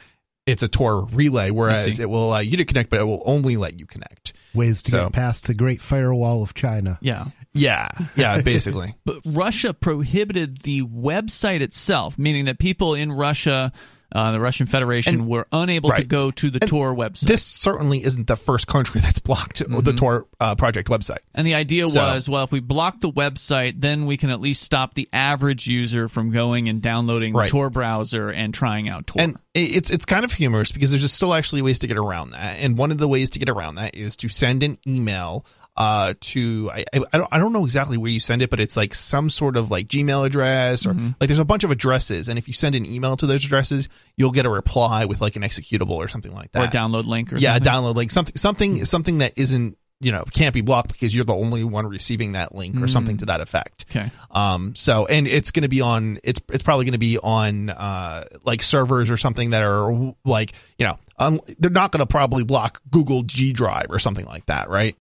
it's 0.46 0.64
a 0.64 0.68
Tor 0.70 1.06
relay, 1.12 1.50
whereas 1.52 2.00
it 2.00 2.10
will 2.10 2.26
allow 2.26 2.40
you 2.40 2.56
to 2.56 2.64
connect, 2.64 2.90
but 2.90 3.02
it 3.02 3.04
will 3.04 3.22
only 3.26 3.58
let 3.58 3.78
you 3.78 3.86
connect. 3.86 4.32
Ways 4.54 4.82
to 4.84 4.92
So- 4.92 5.04
get 5.04 5.12
past 5.12 5.46
the 5.48 5.54
Great 5.54 5.82
Firewall 5.82 6.42
of 6.42 6.54
China. 6.54 6.98
yeah. 7.02 7.26
Yeah, 7.54 7.90
yeah, 8.16 8.40
basically. 8.42 8.96
But 9.04 9.18
Russia 9.26 9.74
prohibited 9.74 10.60
the 10.60 10.84
website 10.84 11.60
itself, 11.62 12.18
meaning 12.18 12.46
that 12.46 12.60
people 12.60 12.94
in 12.96 13.12
Russia, 13.12 13.74
uh, 14.12 14.32
the 14.32 14.40
Russian 14.40 14.68
Federation, 14.68 15.16
And- 15.16 15.28
were 15.28 15.48
unable 15.52 15.92
to 15.92 16.04
go 16.04 16.32
to 16.32 16.50
the 16.50 16.60
And 16.62 16.70
Tor 16.70 16.96
website. 16.96 17.28
this 17.28 17.44
certainly 17.46 18.04
isn't 18.04 18.28
the 18.28 18.36
first 18.38 18.68
country 18.68 19.02
that's 19.04 19.20
blocked 19.20 19.60
the 19.68 19.94
Tor 19.94 20.28
uh, 20.40 20.56
project 20.56 20.90
website. 20.90 21.20
and 21.36 21.46
the 21.46 21.56
idea 21.56 21.88
So- 21.88 22.00
was, 22.02 22.30
well, 22.30 22.44
if 22.44 22.52
we 22.52 22.60
block 22.60 23.00
the 23.02 23.12
website, 23.12 23.82
then 23.82 24.06
we 24.06 24.18
can 24.18 24.30
at 24.30 24.40
least 24.42 24.64
stop 24.64 24.94
the 24.94 25.10
average 25.12 25.68
user 25.68 26.08
from 26.08 26.32
going 26.32 26.70
and 26.70 26.82
downloading 26.82 27.34
Right. 27.34 27.46
the 27.46 27.52
Tor 27.52 27.70
browser 27.70 28.30
and 28.30 28.54
trying 28.54 28.88
out 28.90 29.08
Tor. 29.08 29.22
And 29.22 29.38
it's 29.54 29.90
it's 29.90 30.06
kind 30.06 30.24
of 30.24 30.32
humorous 30.32 30.72
because 30.72 30.92
there's 30.92 31.02
just 31.02 31.16
still 31.16 31.34
actually 31.34 31.62
ways 31.64 31.80
to 31.80 31.88
get 31.88 31.98
around 31.98 32.32
that. 32.32 32.60
And 32.60 32.78
one 32.78 32.92
of 32.92 32.98
the 33.00 33.08
ways 33.08 33.32
to 33.32 33.40
get 33.40 33.50
around 33.50 33.76
that 33.76 33.96
is 33.96 34.16
to 34.18 34.30
send 34.30 34.64
an 34.64 34.78
email 34.88 35.46
uh, 35.78 36.16
to 36.20 36.72
I, 36.74 36.86
I 36.94 37.18
don't 37.18 37.28
I 37.32 37.38
don't 37.38 37.54
know 37.54 37.64
exactly 37.64 37.98
where 37.98 38.12
you 38.12 38.20
send 38.20 38.42
it, 38.42 38.50
but 38.50 38.60
it's 38.60 38.76
like 38.76 38.94
some 38.96 39.30
sort 39.30 39.56
of 39.56 39.70
like 39.70 39.88
Gmail 39.88 40.26
address 40.26 40.88
or 40.88 40.94
like 40.94 41.28
there's 41.28 41.40
a 41.40 41.46
bunch 41.46 41.64
of 41.64 41.72
addresses, 41.72 42.30
and 42.30 42.40
if 42.40 42.48
you 42.48 42.54
send 42.54 42.76
an 42.76 42.86
email 42.86 43.16
to 43.16 43.28
those 43.28 43.46
addresses, 43.46 43.88
you'll 44.18 44.32
get 44.32 44.46
a 44.46 44.50
reply 44.50 45.06
with 45.06 45.22
like 45.22 45.36
an 45.36 45.44
executable 45.44 45.92
or 45.92 46.08
something 46.08 46.34
like 46.34 46.52
that, 46.54 46.74
or 46.74 46.78
download 46.78 47.06
link 47.06 47.32
or 47.32 47.38
yeah, 47.38 47.54
something. 47.54 47.72
download 47.72 47.96
link 47.96 48.12
something 48.12 48.36
something 48.36 48.86
something 48.86 49.20
that 49.20 49.38
isn't 49.38 49.78
you 50.00 50.12
know 50.12 50.24
can't 50.32 50.54
be 50.54 50.62
blocked 50.62 50.92
because 50.92 51.14
you're 51.16 51.26
the 51.26 51.36
only 51.36 51.64
one 51.64 51.86
receiving 51.88 52.34
that 52.34 52.54
link 52.54 52.82
or 52.82 52.88
something 52.88 53.18
to 53.18 53.26
that 53.26 53.42
effect. 53.42 53.86
Okay. 53.90 54.10
Um, 54.32 54.76
so, 54.76 55.06
and 55.06 55.28
it's 55.28 55.52
going 55.52 55.64
to 55.64 55.70
be 55.70 55.82
on, 55.82 56.20
it's, 56.24 56.40
it's 56.50 56.64
probably 56.64 56.86
going 56.86 56.94
to 56.94 57.00
be 57.00 57.18
on, 57.18 57.70
uh, 57.70 58.26
like 58.44 58.62
servers 58.62 59.10
or 59.10 59.18
something 59.18 59.52
that 59.52 59.64
are 59.64 60.14
like, 60.24 60.54
you 60.78 60.86
know, 60.86 61.00
um, 61.18 61.42
they're 61.58 61.72
not 61.72 61.92
going 61.92 62.02
to 62.02 62.06
probably 62.06 62.44
block 62.44 62.82
Google 62.92 63.24
G 63.24 63.54
Drive 63.54 63.88
or 63.90 63.98
something 63.98 64.26
like 64.26 64.46
that, 64.48 64.70
right? 64.70 64.96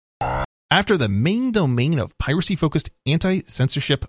After 0.71 0.97
the 0.97 1.09
main 1.09 1.51
domain 1.51 1.99
of 1.99 2.17
piracy 2.17 2.55
focused 2.55 2.89
anti 3.05 3.41
censorship, 3.41 4.05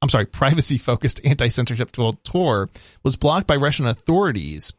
I'm 0.00 0.08
sorry, 0.08 0.26
privacy 0.40 0.78
focused 0.78 1.20
anti 1.24 1.48
censorship 1.48 1.92
tool 1.92 2.14
Tor 2.24 2.70
was 3.02 3.16
blocked 3.16 3.46
by 3.46 3.56
Russian 3.56 3.86
authorities 3.86 4.72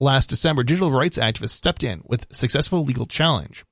last 0.00 0.28
December, 0.28 0.62
digital 0.62 0.90
rights 0.90 1.18
activists 1.18 1.50
stepped 1.50 1.82
in 1.82 2.02
with 2.04 2.26
successful 2.32 2.84
legal 2.84 3.06
challenge. 3.06 3.64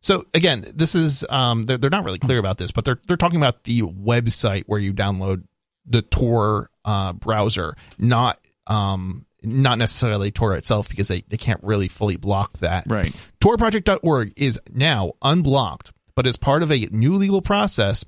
So 0.00 0.24
again, 0.34 0.64
this 0.74 0.94
is 0.94 1.24
um, 1.28 1.64
they're, 1.64 1.78
they're 1.78 1.90
not 1.90 2.04
really 2.04 2.18
clear 2.18 2.38
about 2.38 2.58
this, 2.58 2.70
but 2.70 2.84
they're 2.84 3.00
they're 3.06 3.16
talking 3.16 3.38
about 3.38 3.64
the 3.64 3.82
website 3.82 4.64
where 4.66 4.78
you 4.78 4.92
download 4.92 5.44
the 5.86 6.02
Tor 6.02 6.70
uh, 6.84 7.12
browser, 7.12 7.74
not 7.98 8.38
um, 8.66 9.26
not 9.42 9.78
necessarily 9.78 10.30
Tor 10.30 10.54
itself, 10.54 10.88
because 10.88 11.08
they, 11.08 11.22
they 11.28 11.36
can't 11.36 11.60
really 11.62 11.88
fully 11.88 12.16
block 12.16 12.58
that. 12.58 12.84
Right. 12.86 13.14
TorProject.org 13.40 14.32
is 14.36 14.60
now 14.70 15.12
unblocked, 15.22 15.92
but 16.16 16.26
as 16.26 16.36
part 16.36 16.62
of 16.64 16.72
a 16.72 16.88
new 16.90 17.14
legal 17.14 17.40
process, 17.42 18.04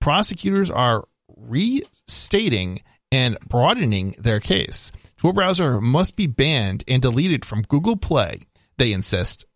prosecutors 0.00 0.70
are 0.70 1.04
restating 1.36 2.82
and 3.10 3.38
broadening 3.48 4.14
their 4.18 4.40
case. 4.40 4.92
Tor 5.18 5.32
browser 5.32 5.80
must 5.80 6.16
be 6.16 6.26
banned 6.26 6.84
and 6.88 7.00
deleted 7.00 7.44
from 7.44 7.62
Google 7.62 7.96
Play, 7.96 8.40
they 8.76 8.92
insist. 8.92 9.46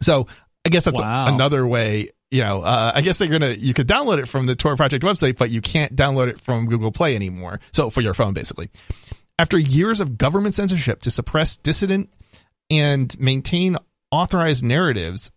So 0.00 0.26
I 0.64 0.70
guess 0.70 0.84
that's 0.84 1.00
Wow. 1.00 1.34
another 1.34 1.66
way. 1.66 2.10
You 2.30 2.40
know, 2.42 2.62
uh, 2.62 2.92
I 2.94 3.02
guess 3.02 3.18
they're 3.18 3.28
gonna. 3.28 3.50
You 3.50 3.74
could 3.74 3.86
download 3.86 4.18
it 4.18 4.26
from 4.28 4.46
the 4.46 4.56
Tor 4.56 4.74
Project 4.76 5.04
website, 5.04 5.36
but 5.36 5.50
you 5.50 5.60
can't 5.60 5.94
download 5.94 6.28
it 6.28 6.40
from 6.40 6.66
Google 6.66 6.90
Play 6.90 7.14
anymore. 7.14 7.60
So 7.72 7.90
for 7.90 8.00
your 8.00 8.14
phone, 8.14 8.32
basically. 8.32 8.70
After 9.38 9.58
years 9.58 10.00
of 10.00 10.16
government 10.16 10.54
censorship 10.54 11.02
to 11.02 11.10
suppress 11.10 11.56
dissident 11.58 12.10
and 12.70 13.14
maintain 13.20 13.76
authorized 14.10 14.64
narratives, 14.64 15.30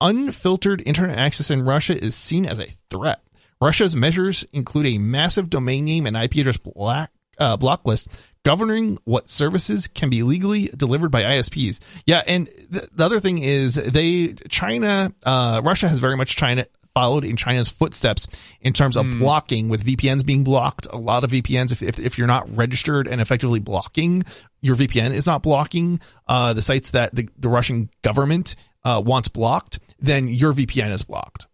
unfiltered 0.00 0.82
internet 0.86 1.18
access 1.18 1.50
in 1.50 1.64
Russia 1.64 1.96
is 1.96 2.14
seen 2.14 2.46
as 2.46 2.58
a 2.58 2.66
threat. 2.90 3.20
Russia's 3.60 3.96
measures 3.96 4.44
include 4.52 4.86
a 4.86 4.98
massive 4.98 5.50
domain 5.50 5.84
name 5.84 6.06
and 6.06 6.16
IP 6.16 6.36
address 6.36 6.56
black, 6.58 7.10
uh, 7.38 7.56
block 7.56 7.86
list 7.86 8.08
governing 8.44 8.98
what 9.04 9.28
services 9.28 9.88
can 9.88 10.10
be 10.10 10.22
legally 10.22 10.70
delivered 10.76 11.10
by 11.10 11.22
ISPs. 11.22 11.80
Yeah, 12.06 12.22
and 12.26 12.46
th- 12.46 12.88
the 12.94 13.04
other 13.04 13.20
thing 13.20 13.38
is 13.38 13.74
they 13.74 14.34
China, 14.48 15.12
uh, 15.26 15.60
Russia 15.64 15.88
has 15.88 15.98
very 15.98 16.16
much 16.16 16.36
China 16.36 16.64
followed 16.94 17.24
in 17.24 17.36
China's 17.36 17.70
footsteps 17.70 18.26
in 18.60 18.72
terms 18.72 18.96
of 18.96 19.08
blocking 19.18 19.68
with 19.68 19.84
VPNs 19.84 20.26
being 20.26 20.42
blocked. 20.42 20.86
A 20.90 20.96
lot 20.96 21.22
of 21.22 21.30
VPNs, 21.30 21.72
if, 21.72 21.82
if, 21.82 22.00
if 22.00 22.18
you're 22.18 22.26
not 22.26 22.56
registered 22.56 23.06
and 23.06 23.20
effectively 23.20 23.60
blocking, 23.60 24.24
your 24.60 24.74
VPN 24.74 25.12
is 25.12 25.26
not 25.26 25.42
blocking 25.42 26.00
uh, 26.26 26.54
the 26.54 26.62
sites 26.62 26.92
that 26.92 27.14
the, 27.14 27.28
the 27.38 27.48
Russian 27.48 27.88
government 28.02 28.56
uh, 28.84 29.02
wants 29.04 29.28
blocked, 29.28 29.78
then 29.98 30.28
your 30.28 30.52
VPN 30.52 30.90
is 30.92 31.02
blocked. 31.02 31.46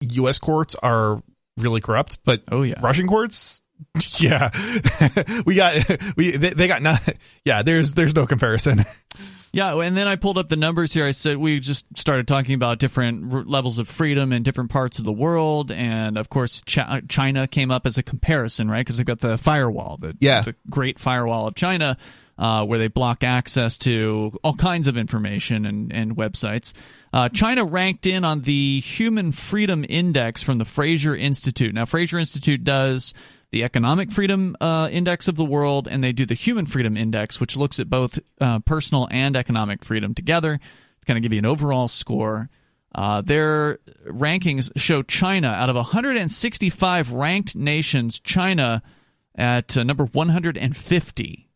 U.S. 0.00 0.38
courts 0.38 0.74
are 0.76 1.22
really 1.58 1.80
corrupt, 1.80 2.18
but 2.24 2.42
Oh, 2.50 2.62
yeah. 2.62 2.74
Russian 2.82 3.06
courts, 3.08 3.62
yeah, 4.18 4.50
we 5.46 5.54
got 5.54 5.88
we 6.16 6.32
they, 6.36 6.50
they 6.50 6.68
got 6.68 6.82
not. 6.82 7.00
Yeah, 7.44 7.62
there's 7.62 7.94
there's 7.94 8.14
no 8.14 8.26
comparison. 8.26 8.84
Yeah, 9.50 9.80
and 9.80 9.96
then 9.96 10.06
I 10.06 10.16
pulled 10.16 10.36
up 10.36 10.50
the 10.50 10.56
numbers 10.56 10.92
here. 10.92 11.06
I 11.06 11.12
said 11.12 11.38
we 11.38 11.58
just 11.58 11.86
started 11.96 12.28
talking 12.28 12.54
about 12.54 12.78
different 12.78 13.32
r- 13.32 13.44
levels 13.44 13.78
of 13.78 13.88
freedom 13.88 14.30
in 14.32 14.42
different 14.42 14.68
parts 14.70 14.98
of 14.98 15.04
the 15.06 15.12
world, 15.12 15.70
and 15.72 16.18
of 16.18 16.28
course, 16.28 16.62
Chi- 16.66 17.00
China 17.08 17.48
came 17.48 17.70
up 17.70 17.86
as 17.86 17.96
a 17.96 18.02
comparison, 18.02 18.70
right? 18.70 18.80
Because 18.80 18.98
they've 18.98 19.06
got 19.06 19.20
the 19.20 19.38
firewall, 19.38 19.96
the, 19.96 20.14
Yeah. 20.20 20.42
the 20.42 20.54
Great 20.68 20.98
Firewall 20.98 21.48
of 21.48 21.54
China. 21.54 21.96
Uh, 22.38 22.64
where 22.64 22.78
they 22.78 22.88
block 22.88 23.24
access 23.24 23.76
to 23.78 24.32
all 24.44 24.54
kinds 24.54 24.86
of 24.86 24.96
information 24.96 25.66
and, 25.66 25.92
and 25.92 26.16
websites. 26.16 26.72
Uh, 27.12 27.28
China 27.28 27.64
ranked 27.64 28.06
in 28.06 28.24
on 28.24 28.42
the 28.42 28.80
Human 28.80 29.32
Freedom 29.32 29.84
Index 29.88 30.42
from 30.42 30.58
the 30.58 30.64
Fraser 30.64 31.16
Institute. 31.16 31.74
Now, 31.74 31.84
Fraser 31.84 32.18
Institute 32.18 32.62
does 32.62 33.12
the 33.50 33.64
Economic 33.64 34.12
Freedom 34.12 34.56
uh, 34.60 34.88
Index 34.92 35.26
of 35.26 35.36
the 35.36 35.44
world, 35.44 35.88
and 35.88 36.04
they 36.04 36.12
do 36.12 36.26
the 36.26 36.34
Human 36.34 36.66
Freedom 36.66 36.96
Index, 36.96 37.40
which 37.40 37.56
looks 37.56 37.80
at 37.80 37.90
both 37.90 38.18
uh, 38.40 38.60
personal 38.60 39.08
and 39.10 39.36
economic 39.36 39.84
freedom 39.84 40.14
together 40.14 40.58
to 40.58 41.06
kind 41.06 41.16
of 41.16 41.22
give 41.22 41.32
you 41.32 41.38
an 41.38 41.46
overall 41.46 41.88
score. 41.88 42.50
Uh, 42.94 43.20
their 43.20 43.78
rankings 44.06 44.70
show 44.76 45.02
China 45.02 45.48
out 45.48 45.70
of 45.70 45.76
165 45.76 47.12
ranked 47.12 47.56
nations, 47.56 48.20
China 48.20 48.82
at 49.34 49.76
uh, 49.76 49.82
number 49.82 50.04
150. 50.04 51.47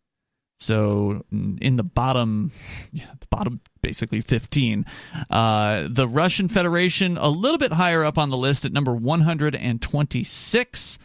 So 0.62 1.24
in 1.32 1.76
the 1.76 1.82
bottom, 1.82 2.52
yeah, 2.92 3.06
the 3.18 3.26
bottom 3.28 3.60
basically 3.82 4.20
15. 4.20 4.86
Uh, 5.28 5.88
the 5.90 6.06
Russian 6.06 6.46
Federation 6.48 7.18
a 7.18 7.28
little 7.28 7.58
bit 7.58 7.72
higher 7.72 8.04
up 8.04 8.16
on 8.16 8.30
the 8.30 8.36
list 8.36 8.64
at 8.64 8.70
number 8.72 8.94
126. 8.94 10.98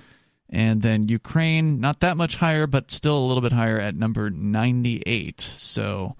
And 0.49 0.81
then 0.81 1.09
Ukraine, 1.09 1.81
not 1.81 1.99
that 1.99 2.15
much 2.15 2.37
higher, 2.37 2.67
but 2.67 2.89
still 2.91 3.17
a 3.17 3.25
little 3.25 3.41
bit 3.41 3.51
higher 3.51 3.79
at 3.79 3.95
number 3.95 4.29
98. 4.29 5.41
So 5.41 6.15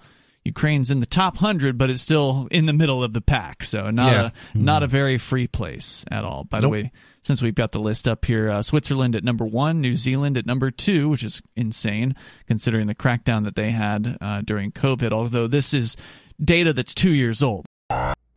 Ukraine's 0.47 0.89
in 0.89 0.99
the 0.99 1.05
top 1.05 1.35
100, 1.35 1.77
but 1.77 1.89
it's 1.89 2.01
still 2.01 2.47
in 2.51 2.65
the 2.65 2.73
middle 2.73 3.03
of 3.03 3.13
the 3.13 3.21
pack. 3.21 3.63
So 3.63 3.89
not 3.91 4.11
Yeah. 4.11 4.29
a 4.55 4.57
not 4.57 4.83
a 4.83 4.87
very 4.87 5.17
free 5.17 5.47
place 5.47 6.03
at 6.09 6.23
all. 6.23 6.43
By 6.45 6.59
the 6.59 6.69
way, 6.69 6.91
since 7.21 7.41
we've 7.41 7.55
got 7.55 7.71
the 7.71 7.79
list 7.79 8.07
up 8.07 8.25
here, 8.25 8.49
uh, 8.49 8.61
Switzerland 8.61 9.15
at 9.15 9.23
number 9.23 9.45
one, 9.45 9.81
New 9.81 9.95
Zealand 9.95 10.37
at 10.37 10.45
number 10.45 10.71
two, 10.71 11.09
which 11.09 11.23
is 11.23 11.41
insane 11.55 12.15
considering 12.47 12.87
the 12.87 12.95
crackdown 12.95 13.43
that 13.43 13.55
they 13.55 13.71
had 13.71 14.17
uh, 14.21 14.41
during 14.41 14.71
COVID. 14.71 15.11
Although 15.11 15.47
this 15.47 15.73
is 15.73 15.95
data 16.43 16.73
that's 16.73 16.93
two 16.95 17.13
years 17.13 17.43
old. 17.43 17.65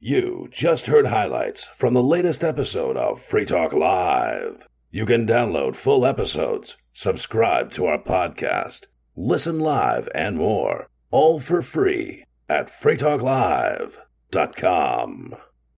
You 0.01 0.49
just 0.51 0.87
heard 0.87 1.07
highlights 1.09 1.64
from 1.75 1.92
the 1.94 2.03
latest 2.03 2.42
episode 2.42 2.96
of 2.96 3.20
Free 3.20 3.44
Talk 3.44 3.73
Live. 3.73 4.66
You 4.90 5.05
can 5.07 5.27
download 5.27 5.77
full 5.77 6.05
episodes, 6.07 6.77
subscribe 6.92 7.70
to 7.73 7.85
our 7.87 7.99
podcast, 8.03 8.87
listen 9.14 9.61
live, 9.61 10.09
and 10.14 10.37
more, 10.37 10.88
all 11.11 11.40
for 11.40 11.62
free 11.62 12.25
at 12.49 12.68
freetalklive.com. 12.68 15.37